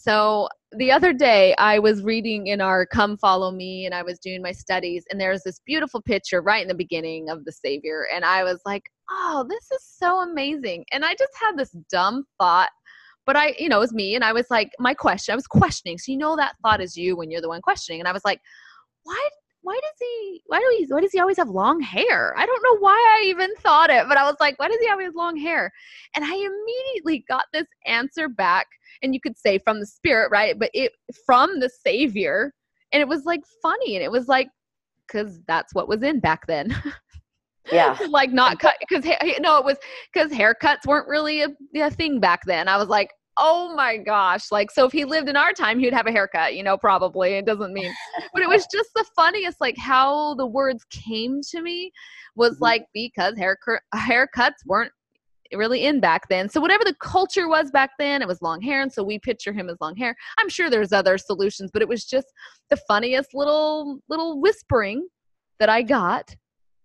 So 0.00 0.48
the 0.70 0.92
other 0.92 1.12
day 1.12 1.56
I 1.58 1.80
was 1.80 2.04
reading 2.04 2.46
in 2.46 2.60
our 2.60 2.86
Come 2.86 3.16
Follow 3.16 3.50
Me 3.50 3.84
and 3.84 3.92
I 3.92 4.02
was 4.02 4.20
doing 4.20 4.42
my 4.42 4.52
studies 4.52 5.04
and 5.10 5.20
there's 5.20 5.42
this 5.42 5.60
beautiful 5.66 6.00
picture 6.00 6.40
right 6.40 6.62
in 6.62 6.68
the 6.68 6.74
beginning 6.74 7.28
of 7.28 7.44
the 7.44 7.50
Savior 7.50 8.06
and 8.14 8.24
I 8.24 8.44
was 8.44 8.60
like, 8.64 8.84
"Oh, 9.10 9.44
this 9.48 9.70
is 9.72 9.84
so 9.84 10.20
amazing." 10.20 10.84
And 10.92 11.04
I 11.04 11.14
just 11.14 11.32
had 11.40 11.58
this 11.58 11.74
dumb 11.90 12.24
thought 12.38 12.70
but 13.26 13.36
I, 13.36 13.54
you 13.58 13.68
know, 13.68 13.76
it 13.76 13.80
was 13.80 13.92
me 13.92 14.14
and 14.14 14.24
I 14.24 14.32
was 14.32 14.46
like, 14.48 14.70
my 14.78 14.94
question, 14.94 15.34
I 15.34 15.36
was 15.36 15.46
questioning. 15.46 15.98
So 15.98 16.12
you 16.12 16.16
know 16.16 16.34
that 16.36 16.54
thought 16.62 16.80
is 16.80 16.96
you 16.96 17.14
when 17.14 17.30
you're 17.30 17.42
the 17.42 17.48
one 17.48 17.60
questioning. 17.60 18.00
And 18.00 18.08
I 18.08 18.12
was 18.12 18.24
like, 18.24 18.40
why 19.02 19.28
why 19.68 19.74
does 19.74 19.98
he 20.00 20.42
why 20.46 20.58
do 20.60 20.76
he 20.78 20.86
why 20.86 21.02
does 21.02 21.12
he 21.12 21.20
always 21.20 21.36
have 21.36 21.50
long 21.50 21.78
hair? 21.78 22.34
I 22.38 22.46
don't 22.46 22.62
know 22.62 22.78
why 22.78 23.18
i 23.20 23.26
even 23.26 23.54
thought 23.56 23.90
it 23.90 24.08
but 24.08 24.16
i 24.16 24.24
was 24.24 24.36
like 24.40 24.58
why 24.58 24.68
does 24.68 24.78
he 24.80 24.88
always 24.88 25.08
have 25.08 25.14
long 25.14 25.36
hair? 25.36 25.70
And 26.16 26.24
i 26.24 26.34
immediately 26.34 27.22
got 27.28 27.44
this 27.52 27.66
answer 27.84 28.30
back 28.30 28.66
and 29.02 29.12
you 29.12 29.20
could 29.20 29.36
say 29.36 29.58
from 29.58 29.78
the 29.78 29.86
spirit 29.86 30.30
right? 30.30 30.58
But 30.58 30.70
it 30.72 30.92
from 31.26 31.60
the 31.60 31.68
savior 31.68 32.54
and 32.92 33.02
it 33.02 33.08
was 33.08 33.26
like 33.26 33.42
funny 33.60 33.96
and 33.96 34.02
it 34.02 34.10
was 34.10 34.26
like 34.26 34.48
because 35.06 35.38
that's 35.46 35.74
what 35.74 35.86
was 35.86 36.02
in 36.02 36.18
back 36.20 36.46
then. 36.46 36.74
Yeah. 37.70 37.98
Like 38.08 38.32
not 38.32 38.58
cut 38.58 38.76
because 38.80 39.04
no 39.40 39.58
it 39.58 39.64
was 39.66 39.76
because 40.10 40.32
haircuts 40.32 40.86
weren't 40.86 41.06
really 41.06 41.42
a, 41.42 41.48
a 41.76 41.90
thing 41.90 42.20
back 42.20 42.40
then. 42.46 42.66
I 42.68 42.78
was 42.78 42.88
like 42.88 43.10
oh 43.38 43.74
my 43.74 43.96
gosh. 43.96 44.50
Like, 44.50 44.70
so 44.70 44.84
if 44.86 44.92
he 44.92 45.04
lived 45.04 45.28
in 45.28 45.36
our 45.36 45.52
time, 45.52 45.78
he'd 45.78 45.94
have 45.94 46.06
a 46.06 46.12
haircut, 46.12 46.54
you 46.54 46.62
know, 46.62 46.76
probably. 46.76 47.34
It 47.34 47.46
doesn't 47.46 47.72
mean, 47.72 47.92
but 48.32 48.42
it 48.42 48.48
was 48.48 48.66
just 48.72 48.90
the 48.94 49.04
funniest, 49.16 49.60
like 49.60 49.78
how 49.78 50.34
the 50.34 50.46
words 50.46 50.84
came 50.90 51.40
to 51.50 51.62
me 51.62 51.92
was 52.36 52.54
mm-hmm. 52.54 52.64
like 52.64 52.86
because 52.92 53.36
haircut 53.36 53.80
haircuts 53.94 54.64
weren't 54.66 54.92
really 55.54 55.86
in 55.86 56.00
back 56.00 56.28
then. 56.28 56.48
So 56.48 56.60
whatever 56.60 56.84
the 56.84 56.94
culture 57.00 57.48
was 57.48 57.70
back 57.70 57.90
then, 57.98 58.20
it 58.22 58.28
was 58.28 58.42
long 58.42 58.60
hair, 58.60 58.82
and 58.82 58.92
so 58.92 59.02
we 59.02 59.18
picture 59.18 59.52
him 59.52 59.68
as 59.68 59.76
long 59.80 59.96
hair. 59.96 60.14
I'm 60.38 60.48
sure 60.48 60.68
there's 60.68 60.92
other 60.92 61.16
solutions, 61.18 61.70
but 61.72 61.82
it 61.82 61.88
was 61.88 62.04
just 62.04 62.26
the 62.70 62.76
funniest 62.88 63.30
little 63.34 64.00
little 64.08 64.40
whispering 64.40 65.06
that 65.58 65.68
I 65.68 65.82
got, 65.82 66.34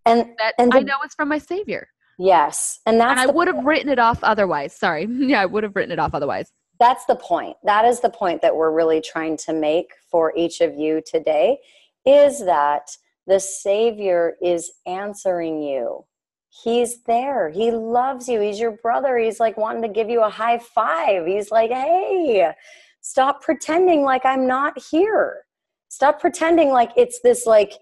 and 0.05 0.33
that 0.37 0.53
and 0.57 0.71
the, 0.71 0.77
I 0.77 0.79
know 0.81 0.97
it's 1.03 1.15
from 1.15 1.29
my 1.29 1.39
savior. 1.39 1.87
Yes. 2.19 2.79
And 2.85 2.99
that's 2.99 3.19
and 3.19 3.29
I 3.29 3.31
would 3.31 3.47
have 3.47 3.65
written 3.65 3.89
it 3.89 3.99
off 3.99 4.23
otherwise. 4.23 4.75
Sorry. 4.75 5.07
yeah, 5.09 5.41
I 5.41 5.45
would 5.45 5.63
have 5.63 5.75
written 5.75 5.91
it 5.91 5.99
off 5.99 6.13
otherwise. 6.13 6.51
That's 6.79 7.05
the 7.05 7.15
point. 7.15 7.55
That 7.63 7.85
is 7.85 8.01
the 8.01 8.09
point 8.09 8.41
that 8.41 8.55
we're 8.55 8.71
really 8.71 9.01
trying 9.01 9.37
to 9.37 9.53
make 9.53 9.93
for 10.09 10.33
each 10.35 10.61
of 10.61 10.75
you 10.75 11.01
today 11.05 11.59
is 12.05 12.43
that 12.45 12.89
the 13.27 13.39
Savior 13.39 14.33
is 14.41 14.71
answering 14.85 15.61
you. 15.61 16.05
He's 16.49 17.01
there. 17.03 17.49
He 17.49 17.71
loves 17.71 18.27
you. 18.27 18.39
He's 18.39 18.59
your 18.59 18.77
brother. 18.83 19.17
He's 19.17 19.39
like 19.39 19.57
wanting 19.57 19.81
to 19.83 19.87
give 19.87 20.09
you 20.09 20.23
a 20.23 20.29
high 20.29 20.59
five. 20.59 21.25
He's 21.25 21.49
like, 21.51 21.71
hey, 21.71 22.51
stop 23.01 23.41
pretending 23.41 24.03
like 24.03 24.25
I'm 24.25 24.45
not 24.45 24.77
here. 24.91 25.45
Stop 25.89 26.19
pretending 26.19 26.69
like 26.69 26.91
it's 26.95 27.21
this 27.21 27.45
like 27.45 27.73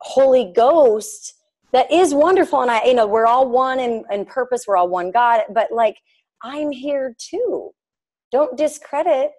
Holy 0.00 0.52
Ghost 0.54 1.34
that 1.72 1.90
is 1.92 2.14
wonderful. 2.14 2.62
And 2.62 2.70
i 2.70 2.84
you 2.84 2.94
know 2.94 3.06
we're 3.06 3.26
all 3.26 3.48
one 3.48 3.80
in, 3.80 4.04
in 4.10 4.24
purpose. 4.24 4.64
We're 4.66 4.76
all 4.76 4.88
one 4.88 5.10
god. 5.10 5.42
But 5.50 5.72
like 5.72 5.96
i'm 6.42 6.70
here 6.70 7.14
too. 7.18 7.70
Don't 8.32 8.56
discredit 8.56 9.32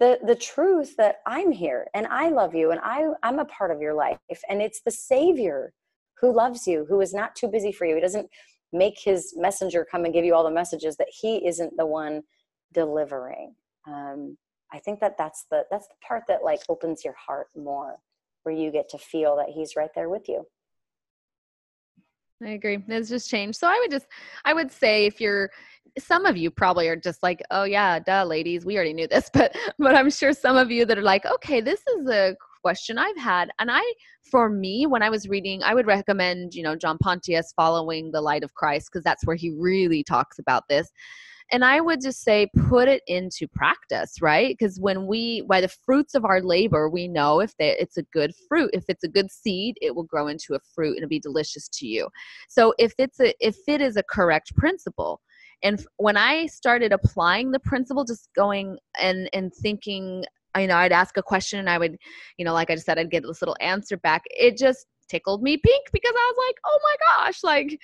the 0.00 0.18
the 0.26 0.34
truth 0.34 0.96
that 0.96 1.16
i'm 1.26 1.52
here 1.52 1.86
and 1.94 2.06
i 2.08 2.28
love 2.28 2.54
you 2.54 2.72
and 2.72 2.80
i 2.82 3.06
i'm 3.22 3.38
a 3.38 3.44
part 3.46 3.70
of 3.70 3.80
your 3.80 3.94
life. 3.94 4.18
And 4.48 4.60
it's 4.60 4.82
the 4.84 4.90
savior 4.90 5.72
who 6.20 6.34
loves 6.34 6.66
you 6.66 6.86
who 6.88 7.00
is 7.00 7.14
not 7.14 7.34
too 7.34 7.48
busy 7.48 7.72
for 7.72 7.86
you. 7.86 7.94
He 7.94 8.00
doesn't 8.00 8.28
make 8.72 8.98
his 8.98 9.34
messenger 9.36 9.86
come 9.90 10.04
and 10.04 10.14
give 10.14 10.24
you 10.24 10.34
all 10.34 10.44
the 10.44 10.50
messages 10.50 10.96
that 10.96 11.08
he 11.10 11.46
isn't 11.46 11.76
the 11.76 11.86
one 11.86 12.22
delivering. 12.72 13.54
Um, 13.86 14.36
i 14.72 14.78
think 14.78 15.00
that 15.00 15.18
that's 15.18 15.44
the 15.50 15.64
that's 15.70 15.88
the 15.88 15.94
part 16.06 16.24
that 16.28 16.44
like 16.44 16.60
opens 16.68 17.04
your 17.04 17.14
heart 17.14 17.48
more 17.56 17.98
where 18.44 18.54
you 18.54 18.70
get 18.70 18.88
to 18.88 18.98
feel 18.98 19.36
that 19.36 19.48
he's 19.50 19.76
right 19.76 19.90
there 19.94 20.08
with 20.08 20.28
you. 20.28 20.44
I 22.44 22.50
agree. 22.50 22.78
It's 22.88 23.08
just 23.08 23.30
changed. 23.30 23.58
So 23.58 23.66
I 23.66 23.78
would 23.80 23.90
just, 23.90 24.06
I 24.44 24.52
would 24.52 24.70
say 24.70 25.06
if 25.06 25.20
you're, 25.20 25.50
some 25.98 26.24
of 26.24 26.36
you 26.36 26.50
probably 26.50 26.88
are 26.88 26.96
just 26.96 27.22
like, 27.22 27.42
oh 27.50 27.64
yeah, 27.64 27.98
duh, 27.98 28.24
ladies, 28.24 28.64
we 28.64 28.76
already 28.76 28.94
knew 28.94 29.06
this, 29.06 29.30
but 29.34 29.56
but 29.78 29.94
I'm 29.94 30.10
sure 30.10 30.32
some 30.32 30.56
of 30.56 30.70
you 30.70 30.84
that 30.86 30.98
are 30.98 31.02
like, 31.02 31.26
okay, 31.26 31.60
this 31.60 31.80
is 31.98 32.08
a 32.08 32.34
question 32.62 32.96
I've 32.96 33.16
had, 33.16 33.50
and 33.58 33.70
I, 33.70 33.82
for 34.22 34.48
me, 34.48 34.86
when 34.86 35.02
I 35.02 35.10
was 35.10 35.28
reading, 35.28 35.62
I 35.62 35.74
would 35.74 35.86
recommend, 35.86 36.54
you 36.54 36.62
know, 36.62 36.76
John 36.76 36.96
Pontius 36.98 37.52
following 37.54 38.10
the 38.10 38.20
light 38.20 38.44
of 38.44 38.54
Christ 38.54 38.88
because 38.90 39.04
that's 39.04 39.26
where 39.26 39.36
he 39.36 39.50
really 39.50 40.02
talks 40.02 40.38
about 40.38 40.68
this 40.68 40.90
and 41.50 41.64
i 41.64 41.80
would 41.80 42.00
just 42.00 42.22
say 42.22 42.48
put 42.68 42.88
it 42.88 43.02
into 43.06 43.48
practice 43.48 44.20
right? 44.20 44.56
Because 44.56 44.78
when 44.80 45.06
we 45.06 45.42
by 45.42 45.60
the 45.60 45.68
fruits 45.68 46.14
of 46.14 46.24
our 46.24 46.40
labor 46.40 46.88
we 46.88 47.08
know 47.08 47.40
if 47.40 47.54
they, 47.58 47.76
it's 47.78 47.96
a 47.96 48.02
good 48.12 48.32
fruit. 48.48 48.70
If 48.72 48.84
it's 48.88 49.04
a 49.04 49.08
good 49.08 49.30
seed 49.30 49.76
it 49.80 49.94
will 49.94 50.04
grow 50.04 50.28
into 50.28 50.54
a 50.54 50.60
fruit 50.74 50.90
and 50.90 50.98
it'll 50.98 51.08
be 51.08 51.20
delicious 51.20 51.68
to 51.68 51.86
you. 51.86 52.08
So 52.48 52.74
if 52.78 52.92
it's 52.98 53.20
a 53.20 53.34
if 53.40 53.56
it 53.66 53.80
is 53.80 53.96
a 53.96 54.02
correct 54.02 54.54
principle 54.56 55.20
and 55.62 55.84
when 55.96 56.16
i 56.16 56.46
started 56.46 56.92
applying 56.92 57.52
the 57.52 57.60
principle 57.60 58.04
just 58.04 58.28
going 58.34 58.78
and 59.00 59.28
and 59.32 59.52
thinking 59.54 60.24
you 60.58 60.66
know 60.66 60.76
i'd 60.76 60.92
ask 60.92 61.16
a 61.16 61.22
question 61.22 61.58
and 61.58 61.70
i 61.70 61.78
would 61.78 61.96
you 62.36 62.44
know 62.44 62.52
like 62.52 62.70
i 62.70 62.74
just 62.74 62.86
said 62.86 62.98
i'd 62.98 63.10
get 63.10 63.22
this 63.22 63.42
little 63.42 63.56
answer 63.60 63.96
back. 63.96 64.22
It 64.30 64.56
just 64.56 64.86
tickled 65.08 65.42
me 65.42 65.56
pink 65.56 65.86
because 65.92 66.12
i 66.14 66.32
was 66.32 66.46
like 66.48 66.56
oh 66.64 66.78
my 66.82 66.96
gosh 67.08 67.44
like 67.44 67.78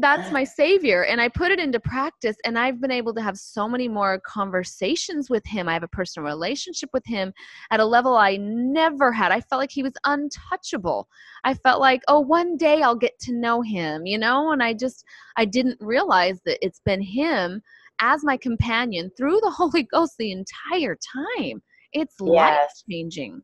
that's 0.00 0.30
my 0.30 0.44
savior 0.44 1.04
and 1.04 1.20
i 1.20 1.28
put 1.28 1.50
it 1.50 1.58
into 1.58 1.80
practice 1.80 2.36
and 2.44 2.58
i've 2.58 2.80
been 2.80 2.90
able 2.90 3.12
to 3.12 3.22
have 3.22 3.36
so 3.36 3.68
many 3.68 3.88
more 3.88 4.20
conversations 4.20 5.28
with 5.28 5.44
him. 5.44 5.68
I 5.68 5.72
have 5.72 5.82
a 5.82 5.88
personal 5.88 6.28
relationship 6.28 6.90
with 6.92 7.04
him 7.06 7.32
at 7.70 7.80
a 7.80 7.84
level 7.84 8.16
i 8.16 8.36
never 8.36 9.12
had. 9.12 9.32
I 9.32 9.40
felt 9.40 9.60
like 9.60 9.70
he 9.70 9.82
was 9.82 9.94
untouchable. 10.04 11.08
I 11.44 11.54
felt 11.54 11.80
like 11.80 12.02
oh 12.08 12.20
one 12.20 12.56
day 12.56 12.82
i'll 12.82 12.94
get 12.94 13.18
to 13.20 13.32
know 13.32 13.60
him 13.60 14.06
you 14.06 14.18
know 14.18 14.52
and 14.52 14.62
i 14.62 14.72
just 14.72 15.04
i 15.36 15.44
didn't 15.44 15.78
realize 15.80 16.40
that 16.44 16.64
it's 16.64 16.80
been 16.84 17.02
him 17.02 17.62
as 18.00 18.24
my 18.24 18.36
companion 18.36 19.10
through 19.16 19.40
the 19.42 19.50
holy 19.56 19.82
ghost 19.84 20.14
the 20.18 20.32
entire 20.32 20.96
time. 20.96 21.62
It's 21.92 22.14
yes. 22.20 22.26
life 22.26 22.70
changing 22.90 23.42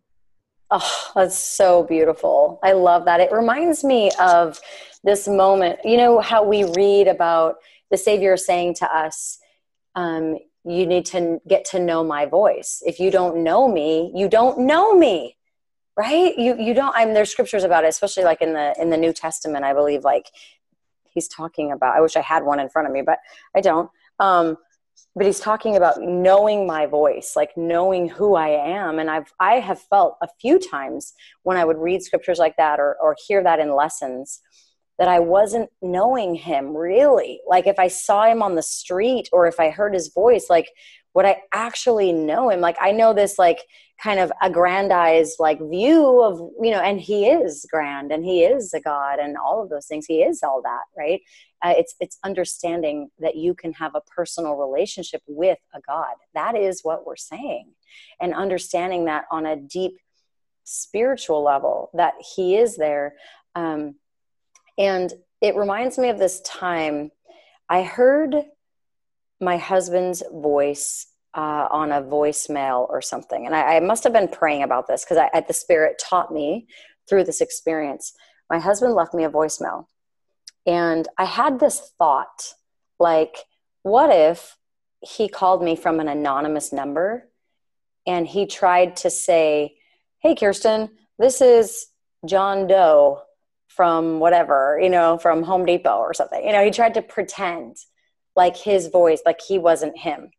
Oh, 0.76 1.12
that's 1.14 1.38
so 1.38 1.84
beautiful. 1.84 2.58
I 2.64 2.72
love 2.72 3.04
that. 3.04 3.20
It 3.20 3.30
reminds 3.30 3.84
me 3.84 4.10
of 4.18 4.60
this 5.04 5.28
moment. 5.28 5.78
You 5.84 5.96
know 5.96 6.18
how 6.18 6.42
we 6.42 6.64
read 6.64 7.06
about 7.06 7.58
the 7.92 7.96
Savior 7.96 8.36
saying 8.36 8.74
to 8.76 8.86
us, 8.92 9.38
um, 9.94 10.36
You 10.64 10.84
need 10.84 11.06
to 11.06 11.40
get 11.46 11.64
to 11.66 11.78
know 11.78 12.02
my 12.02 12.26
voice. 12.26 12.82
If 12.84 12.98
you 12.98 13.12
don't 13.12 13.44
know 13.44 13.68
me, 13.68 14.10
you 14.16 14.28
don't 14.28 14.66
know 14.66 14.98
me. 14.98 15.36
Right? 15.96 16.36
You 16.36 16.56
you 16.58 16.74
don't 16.74 16.92
I 16.96 17.04
mean 17.04 17.14
there's 17.14 17.30
scriptures 17.30 17.62
about 17.62 17.84
it, 17.84 17.88
especially 17.88 18.24
like 18.24 18.42
in 18.42 18.52
the 18.52 18.74
in 18.80 18.90
the 18.90 18.96
New 18.96 19.12
Testament, 19.12 19.64
I 19.64 19.74
believe 19.74 20.02
like 20.02 20.26
he's 21.04 21.28
talking 21.28 21.70
about 21.70 21.94
I 21.96 22.00
wish 22.00 22.16
I 22.16 22.20
had 22.20 22.42
one 22.42 22.58
in 22.58 22.68
front 22.68 22.88
of 22.88 22.92
me, 22.92 23.02
but 23.02 23.18
I 23.54 23.60
don't. 23.60 23.88
Um, 24.18 24.56
but 25.16 25.26
he's 25.26 25.40
talking 25.40 25.76
about 25.76 26.00
knowing 26.00 26.66
my 26.66 26.86
voice 26.86 27.34
like 27.36 27.50
knowing 27.56 28.08
who 28.08 28.34
i 28.34 28.48
am. 28.48 28.98
And 28.98 29.10
i've 29.10 29.32
i 29.40 29.54
have 29.54 29.80
felt 29.80 30.16
a 30.22 30.28
few 30.40 30.58
times 30.58 31.12
when 31.42 31.56
i 31.56 31.64
would 31.64 31.78
read 31.78 32.02
scriptures 32.02 32.38
like 32.38 32.56
that 32.56 32.80
or, 32.80 32.96
or 33.00 33.16
hear 33.26 33.42
that 33.42 33.60
in 33.60 33.74
lessons 33.74 34.40
that 34.98 35.08
i 35.08 35.18
wasn't 35.18 35.70
knowing 35.82 36.34
him 36.34 36.76
really. 36.76 37.40
Like 37.46 37.66
if 37.66 37.78
i 37.78 37.88
saw 37.88 38.24
him 38.24 38.42
on 38.42 38.54
the 38.54 38.62
street 38.62 39.28
or 39.32 39.46
if 39.46 39.60
i 39.60 39.70
heard 39.70 39.94
his 39.94 40.12
voice 40.12 40.46
like 40.50 40.68
would 41.14 41.26
i 41.26 41.42
actually 41.52 42.12
know 42.12 42.50
him? 42.50 42.60
Like 42.60 42.76
i 42.80 42.90
know 42.90 43.14
this 43.14 43.38
like 43.38 43.60
kind 44.02 44.18
of 44.18 44.32
aggrandized 44.42 45.36
like 45.38 45.58
view 45.70 46.20
of 46.20 46.38
you 46.60 46.72
know 46.72 46.80
and 46.80 47.00
he 47.00 47.26
is 47.26 47.64
grand 47.70 48.10
and 48.10 48.24
he 48.24 48.42
is 48.42 48.74
a 48.74 48.80
god 48.80 49.20
and 49.20 49.36
all 49.36 49.62
of 49.62 49.70
those 49.70 49.86
things. 49.86 50.06
He 50.06 50.22
is 50.22 50.42
all 50.42 50.60
that 50.62 50.84
right 50.98 51.20
uh, 51.64 51.74
it's 51.76 51.94
it's 52.00 52.18
understanding 52.24 53.08
that 53.18 53.36
you 53.36 53.54
can 53.54 53.72
have 53.72 53.94
a 53.94 54.00
personal 54.02 54.54
relationship 54.54 55.22
with 55.26 55.58
a 55.74 55.80
god 55.80 56.14
that 56.34 56.56
is 56.56 56.80
what 56.82 57.06
we're 57.06 57.16
saying 57.16 57.72
and 58.20 58.34
understanding 58.34 59.06
that 59.06 59.24
on 59.30 59.46
a 59.46 59.56
deep 59.56 59.98
spiritual 60.64 61.42
level 61.42 61.90
that 61.94 62.14
he 62.34 62.56
is 62.56 62.76
there 62.76 63.14
um, 63.54 63.94
and 64.78 65.12
it 65.40 65.56
reminds 65.56 65.98
me 65.98 66.08
of 66.08 66.18
this 66.18 66.40
time 66.42 67.10
i 67.68 67.82
heard 67.82 68.34
my 69.40 69.56
husband's 69.56 70.22
voice 70.32 71.06
uh, 71.34 71.66
on 71.70 71.90
a 71.90 72.00
voicemail 72.00 72.88
or 72.88 73.02
something. 73.02 73.46
And 73.46 73.54
I, 73.54 73.76
I 73.76 73.80
must 73.80 74.04
have 74.04 74.12
been 74.12 74.28
praying 74.28 74.62
about 74.62 74.86
this 74.86 75.04
because 75.04 75.18
the 75.48 75.52
Spirit 75.52 76.00
taught 76.02 76.32
me 76.32 76.68
through 77.08 77.24
this 77.24 77.40
experience. 77.40 78.12
My 78.50 78.58
husband 78.58 78.94
left 78.94 79.14
me 79.14 79.24
a 79.24 79.30
voicemail. 79.30 79.86
And 80.66 81.06
I 81.18 81.24
had 81.24 81.60
this 81.60 81.92
thought 81.98 82.54
like, 82.98 83.36
what 83.82 84.10
if 84.14 84.56
he 85.00 85.28
called 85.28 85.62
me 85.62 85.76
from 85.76 86.00
an 86.00 86.08
anonymous 86.08 86.72
number 86.72 87.28
and 88.06 88.26
he 88.26 88.46
tried 88.46 88.96
to 88.96 89.10
say, 89.10 89.76
Hey, 90.20 90.34
Kirsten, 90.34 90.90
this 91.18 91.40
is 91.40 91.86
John 92.26 92.66
Doe 92.66 93.22
from 93.68 94.20
whatever, 94.20 94.78
you 94.82 94.88
know, 94.88 95.18
from 95.18 95.42
Home 95.42 95.66
Depot 95.66 95.98
or 95.98 96.14
something. 96.14 96.44
You 96.44 96.52
know, 96.52 96.64
he 96.64 96.70
tried 96.70 96.94
to 96.94 97.02
pretend 97.02 97.76
like 98.36 98.56
his 98.56 98.88
voice, 98.88 99.20
like 99.26 99.40
he 99.40 99.58
wasn't 99.58 99.98
him. 99.98 100.30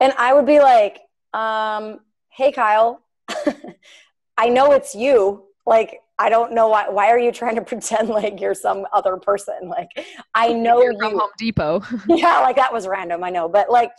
And 0.00 0.12
I 0.18 0.32
would 0.32 0.46
be 0.46 0.60
like, 0.60 1.00
um, 1.32 2.00
hey, 2.30 2.52
Kyle, 2.52 3.02
I 4.38 4.48
know 4.48 4.72
it's 4.72 4.94
you. 4.94 5.44
Like, 5.66 6.00
I 6.18 6.28
don't 6.28 6.52
know 6.52 6.68
why. 6.68 6.88
Why 6.88 7.10
are 7.10 7.18
you 7.18 7.32
trying 7.32 7.54
to 7.56 7.62
pretend 7.72 8.08
like 8.08 8.40
you're 8.40 8.54
some 8.54 8.86
other 8.92 9.16
person? 9.16 9.68
Like, 9.68 9.88
I 10.34 10.52
know 10.52 10.82
you're 10.82 10.92
you. 10.92 10.98
From 10.98 11.18
Home 11.18 11.30
Depot. 11.38 11.82
yeah, 12.08 12.40
like 12.40 12.56
that 12.56 12.72
was 12.72 12.86
random. 12.86 13.22
I 13.22 13.30
know, 13.30 13.48
but 13.48 13.70
like, 13.70 13.92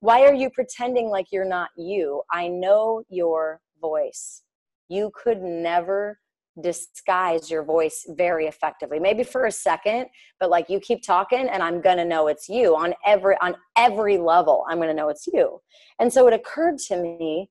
why 0.00 0.22
are 0.22 0.34
you 0.34 0.50
pretending 0.50 1.08
like 1.08 1.26
you're 1.32 1.48
not 1.48 1.70
you? 1.76 2.22
I 2.30 2.48
know 2.48 3.02
your 3.08 3.60
voice. 3.80 4.42
You 4.88 5.10
could 5.14 5.40
never 5.40 6.18
disguise 6.62 7.50
your 7.50 7.64
voice 7.64 8.06
very 8.10 8.46
effectively 8.46 9.00
maybe 9.00 9.24
for 9.24 9.46
a 9.46 9.50
second 9.50 10.06
but 10.38 10.50
like 10.50 10.70
you 10.70 10.78
keep 10.78 11.02
talking 11.02 11.48
and 11.48 11.64
i'm 11.64 11.80
to 11.98 12.04
know 12.04 12.28
it's 12.28 12.48
you 12.48 12.76
on 12.76 12.94
every 13.04 13.34
on 13.40 13.56
every 13.76 14.18
level 14.18 14.64
i'm 14.68 14.78
to 14.80 14.94
know 14.94 15.08
it's 15.08 15.26
you 15.26 15.60
and 15.98 16.12
so 16.12 16.28
it 16.28 16.32
occurred 16.32 16.78
to 16.78 16.96
me 16.96 17.50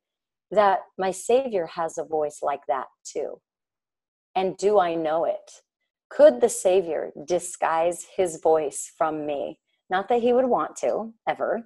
that 0.52 0.80
my 0.98 1.12
savior 1.12 1.66
has 1.66 1.98
a 1.98 2.04
voice 2.06 2.40
like 2.42 2.62
that 2.70 2.86
too 3.04 3.38
and 4.36 4.58
do 4.58 4.80
i 4.80 4.96
know 4.96 5.26
it? 5.26 5.62
Could 6.10 6.42
the 6.42 6.50
savior 6.50 7.12
disguise 7.26 8.06
his 8.16 8.40
voice 8.42 8.92
from 8.98 9.26
me? 9.26 9.60
Not 9.90 10.10
that 10.10 10.22
he 10.22 10.34
would 10.34 10.46
want 10.46 10.76
to 10.78 11.14
ever. 11.28 11.64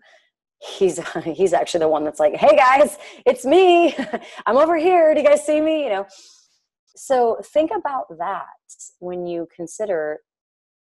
He's 0.60 1.00
he's 1.24 1.54
actually 1.54 1.82
the 1.82 1.90
one 1.90 2.04
that's 2.04 2.20
like 2.20 2.36
hey 2.36 2.56
guys 2.56 2.98
it's 3.26 3.46
me. 3.46 3.96
I'm 4.46 4.58
over 4.58 4.78
here. 4.78 5.14
Do 5.14 5.22
you 5.22 5.28
guys 5.28 5.46
see 5.46 5.62
me? 5.62 5.84
You 5.84 5.90
know? 5.90 6.08
So 6.96 7.40
think 7.54 7.72
about 7.76 8.06
that 8.18 8.46
when 9.00 9.28
you 9.28 9.48
consider 9.56 10.20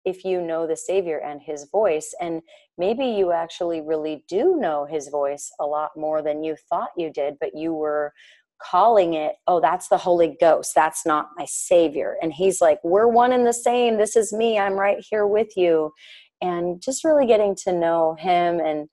if 0.07 0.25
you 0.25 0.41
know 0.41 0.67
the 0.67 0.77
Savior 0.77 1.19
and 1.19 1.43
His 1.43 1.69
voice. 1.71 2.15
And 2.21 2.41
maybe 2.79 3.05
you 3.05 3.33
actually 3.33 3.83
really 3.83 4.25
do 4.29 4.57
know 4.57 4.87
His 4.87 5.09
voice 5.09 5.51
a 5.61 5.67
lot 5.67 5.91
more 5.97 6.23
than 6.23 6.43
you 6.43 6.57
thought 6.71 6.91
you 6.97 7.11
did, 7.11 7.35
but 7.39 7.55
you 7.55 7.75
were 7.75 8.15
calling 8.63 9.15
it, 9.15 9.35
oh, 9.47 9.61
that's 9.61 9.89
the 9.89 9.97
Holy 9.97 10.37
Ghost. 10.41 10.73
That's 10.75 11.07
not 11.07 11.31
my 11.37 11.45
Savior. 11.47 12.17
And 12.23 12.33
He's 12.33 12.61
like, 12.61 12.79
we're 12.83 13.09
one 13.09 13.33
and 13.33 13.47
the 13.47 13.53
same. 13.53 13.99
This 13.99 14.17
is 14.17 14.33
me. 14.33 14.59
I'm 14.59 14.75
right 14.75 15.05
here 15.11 15.27
with 15.27 15.57
you. 15.57 15.93
And 16.41 16.83
just 16.83 17.05
really 17.05 17.27
getting 17.27 17.55
to 17.65 17.73
know 17.73 18.17
Him 18.19 18.61
and 18.61 18.89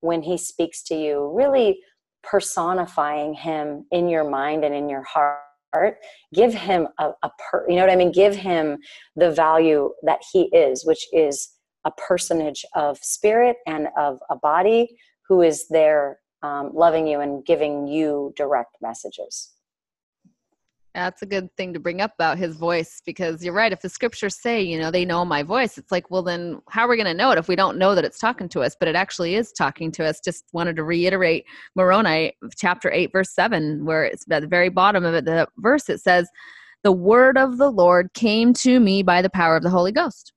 when 0.00 0.22
He 0.22 0.38
speaks 0.38 0.82
to 0.84 0.94
you, 0.94 1.32
really 1.34 1.80
personifying 2.22 3.34
Him 3.34 3.86
in 3.90 4.08
your 4.08 4.28
mind 4.28 4.64
and 4.64 4.74
in 4.74 4.88
your 4.88 5.02
heart 5.02 5.40
give 6.34 6.54
him 6.54 6.88
a, 6.98 7.10
a 7.22 7.30
per, 7.38 7.68
you 7.68 7.76
know 7.76 7.82
what 7.82 7.90
i 7.90 7.96
mean 7.96 8.12
give 8.12 8.34
him 8.34 8.78
the 9.14 9.30
value 9.30 9.90
that 10.02 10.20
he 10.32 10.44
is 10.54 10.84
which 10.84 11.06
is 11.12 11.50
a 11.84 11.90
personage 11.92 12.64
of 12.74 12.98
spirit 12.98 13.56
and 13.66 13.88
of 13.98 14.18
a 14.30 14.36
body 14.36 14.88
who 15.28 15.42
is 15.42 15.66
there 15.68 16.18
um, 16.46 16.70
loving 16.74 17.06
you 17.06 17.20
and 17.20 17.44
giving 17.44 17.86
you 17.86 18.32
direct 18.36 18.76
messages 18.80 19.56
that's 20.96 21.20
a 21.20 21.26
good 21.26 21.54
thing 21.58 21.74
to 21.74 21.78
bring 21.78 22.00
up 22.00 22.14
about 22.14 22.38
his 22.38 22.56
voice 22.56 23.02
because 23.04 23.44
you're 23.44 23.52
right. 23.52 23.70
If 23.70 23.82
the 23.82 23.88
scriptures 23.88 24.40
say, 24.40 24.62
you 24.62 24.80
know, 24.80 24.90
they 24.90 25.04
know 25.04 25.26
my 25.26 25.42
voice, 25.42 25.76
it's 25.76 25.92
like, 25.92 26.10
well, 26.10 26.22
then 26.22 26.62
how 26.70 26.86
are 26.86 26.88
we 26.88 26.96
going 26.96 27.06
to 27.06 27.12
know 27.14 27.30
it 27.30 27.38
if 27.38 27.48
we 27.48 27.54
don't 27.54 27.76
know 27.76 27.94
that 27.94 28.04
it's 28.06 28.18
talking 28.18 28.48
to 28.48 28.62
us? 28.62 28.74
But 28.78 28.88
it 28.88 28.96
actually 28.96 29.34
is 29.34 29.52
talking 29.52 29.92
to 29.92 30.06
us. 30.06 30.20
Just 30.24 30.44
wanted 30.54 30.74
to 30.76 30.84
reiterate 30.84 31.44
Moroni 31.74 32.34
chapter 32.56 32.90
8, 32.90 33.12
verse 33.12 33.30
7, 33.34 33.84
where 33.84 34.04
it's 34.04 34.24
at 34.30 34.40
the 34.40 34.48
very 34.48 34.70
bottom 34.70 35.04
of 35.04 35.12
it, 35.12 35.26
the 35.26 35.46
verse, 35.58 35.90
it 35.90 36.00
says, 36.00 36.30
The 36.82 36.92
word 36.92 37.36
of 37.36 37.58
the 37.58 37.70
Lord 37.70 38.14
came 38.14 38.54
to 38.54 38.80
me 38.80 39.02
by 39.02 39.20
the 39.20 39.30
power 39.30 39.54
of 39.54 39.62
the 39.62 39.70
Holy 39.70 39.92
Ghost. 39.92 40.32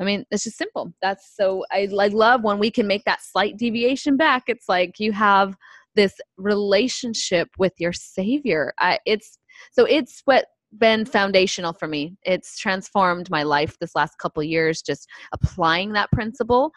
I 0.00 0.04
mean, 0.04 0.24
it's 0.30 0.44
just 0.44 0.58
simple. 0.58 0.92
That's 1.00 1.34
so, 1.36 1.64
I, 1.70 1.88
I 1.98 2.08
love 2.08 2.42
when 2.42 2.58
we 2.58 2.70
can 2.70 2.86
make 2.86 3.04
that 3.04 3.22
slight 3.22 3.56
deviation 3.56 4.16
back. 4.16 4.44
It's 4.48 4.68
like 4.68 4.98
you 4.98 5.12
have 5.12 5.56
this 5.94 6.20
relationship 6.36 7.48
with 7.56 7.72
your 7.78 7.92
savior 7.92 8.74
I, 8.80 8.98
it's 9.06 9.38
so 9.70 9.84
it's 9.84 10.22
what 10.24 10.46
been 10.78 11.04
foundational 11.04 11.72
for 11.72 11.86
me. 11.86 12.16
It's 12.24 12.58
transformed 12.58 13.30
my 13.30 13.42
life 13.42 13.78
this 13.78 13.94
last 13.94 14.18
couple 14.18 14.42
years, 14.42 14.82
just 14.82 15.08
applying 15.32 15.92
that 15.92 16.10
principle. 16.10 16.72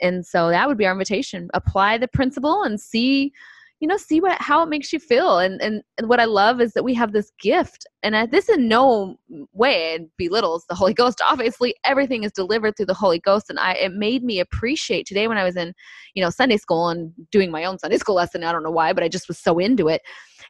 And 0.00 0.24
so 0.24 0.48
that 0.50 0.68
would 0.68 0.78
be 0.78 0.86
our 0.86 0.92
invitation. 0.92 1.48
Apply 1.54 1.98
the 1.98 2.08
principle 2.08 2.62
and 2.62 2.80
see, 2.80 3.32
you 3.80 3.86
know, 3.86 3.96
see 3.96 4.20
what 4.20 4.40
how 4.40 4.62
it 4.62 4.68
makes 4.68 4.92
you 4.92 4.98
feel. 4.98 5.38
And 5.38 5.60
and, 5.62 5.82
and 5.98 6.08
what 6.08 6.20
I 6.20 6.24
love 6.24 6.60
is 6.60 6.72
that 6.72 6.82
we 6.82 6.94
have 6.94 7.12
this 7.12 7.30
gift. 7.40 7.86
And 8.02 8.16
I, 8.16 8.26
this 8.26 8.48
in 8.48 8.68
no 8.68 9.16
way 9.52 10.08
belittles 10.16 10.64
the 10.68 10.74
Holy 10.74 10.94
Ghost. 10.94 11.20
Obviously, 11.24 11.74
everything 11.84 12.24
is 12.24 12.32
delivered 12.32 12.76
through 12.76 12.86
the 12.86 12.94
Holy 12.94 13.20
Ghost. 13.20 13.50
And 13.50 13.58
I 13.58 13.72
it 13.74 13.92
made 13.92 14.24
me 14.24 14.40
appreciate 14.40 15.06
today 15.06 15.28
when 15.28 15.38
I 15.38 15.44
was 15.44 15.56
in, 15.56 15.72
you 16.14 16.22
know, 16.22 16.30
Sunday 16.30 16.56
school 16.56 16.88
and 16.88 17.12
doing 17.30 17.50
my 17.50 17.64
own 17.64 17.78
Sunday 17.78 17.98
school 17.98 18.16
lesson. 18.16 18.44
I 18.44 18.52
don't 18.52 18.64
know 18.64 18.70
why, 18.70 18.92
but 18.92 19.04
I 19.04 19.08
just 19.08 19.28
was 19.28 19.38
so 19.38 19.58
into 19.58 19.88
it 19.88 20.02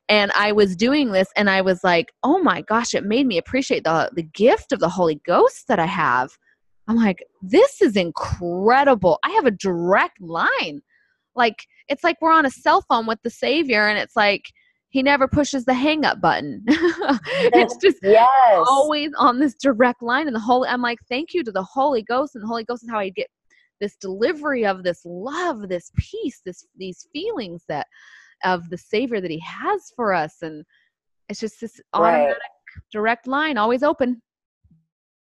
and 0.09 0.31
i 0.33 0.53
was 0.53 0.77
doing 0.77 1.13
this 1.13 1.29
and 1.37 1.49
i 1.51 1.61
was 1.61 1.83
like 1.85 2.13
oh 2.23 2.39
my 2.39 2.63
gosh 2.63 2.95
it 2.95 3.05
made 3.05 3.27
me 3.27 3.39
appreciate 3.39 3.85
the 3.85 4.11
the 4.15 4.23
gift 4.23 4.73
of 4.73 4.81
the 4.81 4.89
holy 4.89 5.21
ghost 5.27 5.67
that 5.69 5.79
i 5.79 5.87
have 5.87 6.31
i'm 6.87 6.97
like 6.97 7.25
this 7.43 7.81
is 7.81 7.97
incredible 7.97 9.19
i 9.25 9.31
have 9.31 9.47
a 9.47 9.51
direct 9.51 10.21
line 10.21 10.81
like 11.39 11.65
it's 11.89 12.05
like 12.05 12.17
we're 12.21 12.33
on 12.33 12.45
a 12.45 12.51
cell 12.51 12.83
phone 12.83 13.07
with 13.07 13.21
the 13.23 13.31
savior 13.31 13.89
and 13.89 13.99
it's 13.99 14.17
like 14.17 14.43
he 14.91 15.03
never 15.03 15.29
pushes 15.29 15.65
the 15.65 15.75
hang 15.75 16.05
up 16.05 16.21
button 16.21 16.63
it's 16.69 17.77
just 17.77 17.99
yes. 18.03 18.67
always 18.69 19.11
on 19.19 19.39
this 19.39 19.55
direct 19.55 20.03
line 20.03 20.27
and 20.27 20.37
the 20.37 20.41
Holy, 20.41 20.69
i'm 20.69 20.83
like 20.83 20.99
thank 21.09 21.33
you 21.33 21.43
to 21.43 21.53
the 21.53 21.63
holy 21.63 22.03
ghost 22.03 22.35
and 22.35 22.43
the 22.43 22.49
holy 22.49 22.65
ghost 22.65 22.83
is 22.83 22.91
how 22.91 22.99
i 22.99 23.09
get 23.09 23.29
this 23.81 23.97
delivery 23.97 24.67
of 24.67 24.83
this 24.83 25.01
love 25.05 25.69
this 25.69 25.91
peace 25.97 26.43
this 26.45 26.67
these 26.77 27.07
feelings 27.13 27.65
that 27.69 27.87
of 28.45 28.69
the 28.71 28.79
savior 28.79 29.21
that 29.21 29.31
he 29.31 29.41
has 29.41 29.93
for 29.97 30.13
us 30.13 30.37
and 30.43 30.65
it's 31.29 31.41
just 31.41 31.61
this 31.61 31.81
automatic 31.95 32.29
right. 32.29 32.83
direct 32.93 33.27
line 33.27 33.57
always 33.57 33.83
open 33.83 34.21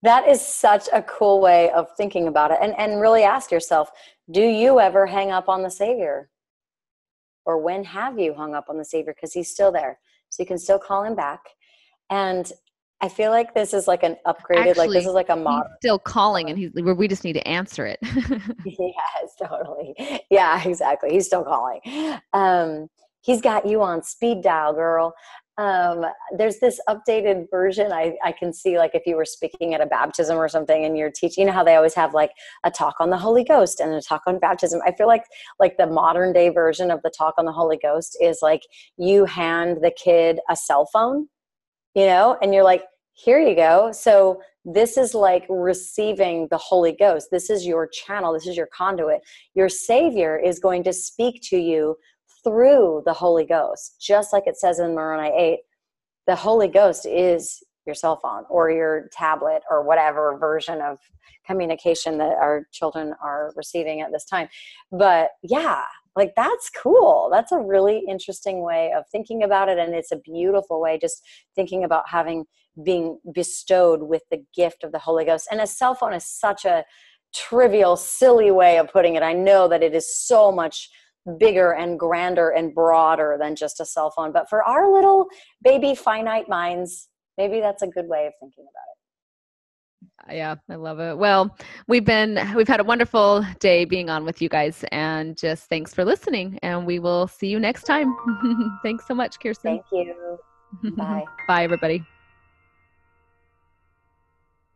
that 0.07 0.29
is 0.29 0.41
such 0.41 0.89
a 0.93 1.03
cool 1.03 1.41
way 1.41 1.71
of 1.71 1.89
thinking 1.97 2.29
about 2.29 2.51
it 2.51 2.59
and 2.61 2.75
and 2.79 3.01
really 3.01 3.23
ask 3.23 3.51
yourself 3.51 3.91
do 4.31 4.43
you 4.43 4.81
ever 4.81 5.07
hang 5.07 5.31
up 5.31 5.49
on 5.49 5.63
the 5.63 5.71
savior 5.71 6.31
or 7.45 7.59
when 7.59 7.85
have 7.85 8.19
you 8.19 8.35
hung 8.35 8.55
up 8.55 8.67
on 8.69 8.77
the 8.77 8.85
savior 8.85 9.15
because 9.15 9.33
he's 9.33 9.51
still 9.51 9.73
there 9.73 9.99
so 10.29 10.43
you 10.43 10.47
can 10.47 10.59
still 10.59 10.79
call 10.79 11.05
him 11.05 11.15
back 11.15 11.41
and 12.11 12.53
I 13.01 13.09
feel 13.09 13.31
like 13.31 13.53
this 13.53 13.75
is 13.75 13.87
like 13.87 14.03
an 14.03 14.17
upgraded, 14.27 14.71
Actually, 14.71 14.87
like 14.87 14.91
this 14.91 15.07
is 15.07 15.13
like 15.13 15.29
a 15.29 15.37
model. 15.37 15.69
still 15.81 15.99
calling, 15.99 16.49
and 16.51 16.59
he's 16.59 16.71
we 16.73 17.09
just 17.09 17.25
need 17.25 17.35
to 17.35 17.47
answer 17.47 17.87
it. 17.87 17.99
yes, 18.65 19.35
totally. 19.39 19.95
Yeah, 20.31 20.63
exactly. 20.67 21.11
He's 21.11 21.27
still 21.27 21.45
calling. 21.45 21.81
Um, 22.33 22.89
he's 23.21 23.41
got 23.41 23.67
you 23.67 23.83
on 23.83 24.03
speed 24.03 24.43
dial, 24.43 24.73
girl. 24.73 25.15
Um, 25.59 26.05
there's 26.37 26.59
this 26.59 26.79
updated 26.87 27.51
version 27.51 27.91
I, 27.91 28.17
I 28.23 28.33
can 28.33 28.53
see 28.53 28.77
like 28.77 28.95
if 28.95 29.07
you 29.07 29.17
were 29.17 29.25
speaking 29.25 29.73
at 29.73 29.81
a 29.81 29.87
baptism 29.87 30.37
or 30.37 30.49
something 30.49 30.85
and 30.85 30.99
you're 30.99 31.11
teaching 31.11 31.43
you 31.43 31.47
know 31.47 31.55
how 31.55 31.65
they 31.65 31.77
always 31.77 31.95
have 31.95 32.13
like 32.13 32.33
a 32.65 32.71
talk 32.71 32.97
on 33.01 33.09
the 33.09 33.17
holy 33.17 33.43
ghost 33.43 33.81
and 33.81 33.95
a 33.95 34.03
talk 34.03 34.23
on 34.27 34.39
baptism. 34.39 34.81
I 34.85 34.93
feel 34.93 35.07
like 35.07 35.25
like 35.59 35.79
the 35.79 35.87
modern 35.87 36.35
day 36.35 36.51
version 36.51 36.91
of 36.91 37.01
the 37.03 37.11
talk 37.11 37.35
on 37.39 37.47
the 37.47 37.53
holy 37.53 37.79
ghost 37.79 38.19
is 38.21 38.41
like 38.43 38.63
you 38.99 39.25
hand 39.25 39.79
the 39.83 39.91
kid 39.91 40.41
a 40.51 40.57
cell 40.57 40.87
phone 40.93 41.29
you 41.95 42.05
know 42.05 42.37
and 42.43 42.53
you're 42.53 42.65
like 42.65 42.83
here 43.17 43.41
you 43.41 43.57
go. 43.57 43.93
So 43.93 44.43
this 44.65 44.97
is 44.99 45.15
like 45.15 45.47
receiving 45.49 46.49
the 46.51 46.59
holy 46.59 46.93
ghost. 46.93 47.29
This 47.31 47.49
is 47.51 47.67
your 47.67 47.89
channel. 47.89 48.35
This 48.35 48.47
is 48.47 48.57
your 48.57 48.69
conduit. 48.77 49.23
Your 49.55 49.69
savior 49.69 50.39
is 50.39 50.59
going 50.59 50.85
to 50.85 50.93
speak 50.93 51.41
to 51.45 51.57
you 51.57 51.97
through 52.47 53.03
the 53.05 53.13
Holy 53.13 53.45
Ghost, 53.45 53.97
just 54.01 54.33
like 54.33 54.45
it 54.47 54.57
says 54.57 54.79
in 54.79 54.95
Moroni 54.95 55.31
8. 55.37 55.59
The 56.29 56.37
Holy 56.37 56.69
Ghost 56.69 57.05
is 57.05 57.61
your 57.87 57.95
cell 57.95 58.17
phone 58.17 58.45
or 58.49 58.71
your 58.71 59.09
tablet 59.13 59.63
or 59.69 59.83
whatever 59.83 60.37
version 60.39 60.81
of 60.81 60.99
communication 61.45 62.19
that 62.19 62.37
our 62.41 62.67
children 62.73 63.15
are 63.23 63.53
receiving 63.57 64.01
at 64.01 64.13
this 64.13 64.25
time. 64.25 64.49
But 64.93 65.31
yeah, 65.43 65.83
like 66.15 66.35
that's 66.37 66.71
cool. 66.71 67.29
That's 67.33 67.51
a 67.51 67.59
really 67.59 68.05
interesting 68.09 68.63
way 68.63 68.93
of 68.97 69.05
thinking 69.11 69.43
about 69.43 69.69
it. 69.69 69.79
And 69.79 69.95
it's 69.95 70.13
a 70.13 70.17
beautiful 70.17 70.81
way 70.81 70.99
just 71.01 71.23
thinking 71.57 71.83
about 71.83 72.09
having 72.09 72.45
being 72.85 73.19
bestowed 73.33 74.03
with 74.03 74.23
the 74.31 74.45
gift 74.55 74.85
of 74.85 74.93
the 74.93 74.99
Holy 74.99 75.25
Ghost. 75.25 75.49
And 75.51 75.61
a 75.61 75.67
cell 75.67 75.95
phone 75.95 76.13
is 76.13 76.25
such 76.25 76.65
a 76.65 76.85
trivial, 77.35 77.97
silly 77.97 78.51
way 78.51 78.79
of 78.79 78.93
putting 78.93 79.17
it. 79.17 79.23
I 79.23 79.33
know 79.33 79.67
that 79.69 79.83
it 79.83 79.95
is 79.95 80.17
so 80.17 80.53
much 80.53 80.91
bigger 81.39 81.73
and 81.73 81.99
grander 81.99 82.51
and 82.51 82.75
broader 82.75 83.37
than 83.39 83.57
just 83.57 83.81
a 83.81 83.85
cell 83.85 84.11
phone. 84.11 84.33
But 84.33 84.49
for 84.49 84.63
our 84.63 84.93
little 84.93 85.27
baby 85.63 85.95
finite 85.95 86.49
minds, 86.49 87.09
maybe 87.37 87.61
that's 87.61 87.83
a 87.83 87.87
good 87.87 88.09
way 88.09 88.27
of 88.27 88.33
thinking 88.41 88.65
about 88.65 90.31
it. 90.31 90.37
Yeah, 90.37 90.57
I 90.69 90.75
love 90.75 90.99
it. 90.99 91.17
Well, 91.17 91.57
we've 91.87 92.05
been 92.05 92.53
we've 92.57 92.67
had 92.67 92.81
a 92.81 92.85
wonderful 92.85 93.45
day 93.61 93.85
being 93.85 94.11
on 94.11 94.25
with 94.25 94.43
you 94.43 94.49
guys 94.49 94.85
and 94.91 95.37
just 95.37 95.69
thanks 95.69 95.95
for 95.95 96.05
listening 96.05 96.59
and 96.63 96.87
we 96.87 96.99
will 96.99 97.29
see 97.29 97.47
you 97.49 97.61
next 97.61 97.85
time. 97.85 98.17
thanks 98.83 99.07
so 99.07 99.15
much, 99.15 99.39
Kirsten. 99.39 99.81
Thank 99.81 99.85
you. 99.93 100.39
Bye. 100.97 101.25
Bye 101.47 101.65
everybody. 101.65 102.05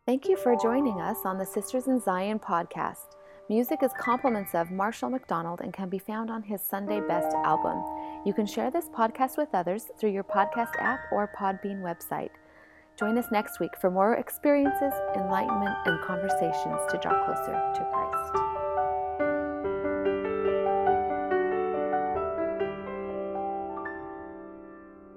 Thank 0.06 0.28
you 0.28 0.36
for 0.36 0.56
joining 0.56 1.00
us 1.00 1.18
on 1.24 1.38
the 1.38 1.46
Sisters 1.46 1.86
in 1.86 2.00
Zion 2.00 2.38
podcast. 2.38 3.16
Music 3.50 3.82
is 3.82 3.90
compliments 3.98 4.54
of 4.54 4.70
Marshall 4.70 5.10
McDonald 5.10 5.60
and 5.60 5.72
can 5.72 5.88
be 5.88 5.98
found 5.98 6.30
on 6.30 6.40
his 6.40 6.60
Sunday 6.62 7.00
Best 7.00 7.34
album. 7.34 7.82
You 8.24 8.32
can 8.32 8.46
share 8.46 8.70
this 8.70 8.88
podcast 8.90 9.36
with 9.36 9.48
others 9.52 9.86
through 9.98 10.12
your 10.12 10.22
podcast 10.22 10.70
app 10.78 11.00
or 11.10 11.28
Podbean 11.36 11.82
website. 11.82 12.30
Join 12.96 13.18
us 13.18 13.26
next 13.32 13.58
week 13.58 13.72
for 13.80 13.90
more 13.90 14.14
experiences, 14.14 14.92
enlightenment, 15.16 15.76
and 15.84 16.00
conversations 16.00 16.80
to 16.92 17.00
draw 17.02 17.24
closer 17.24 17.50
to 17.74 17.88
Christ. 17.92 18.49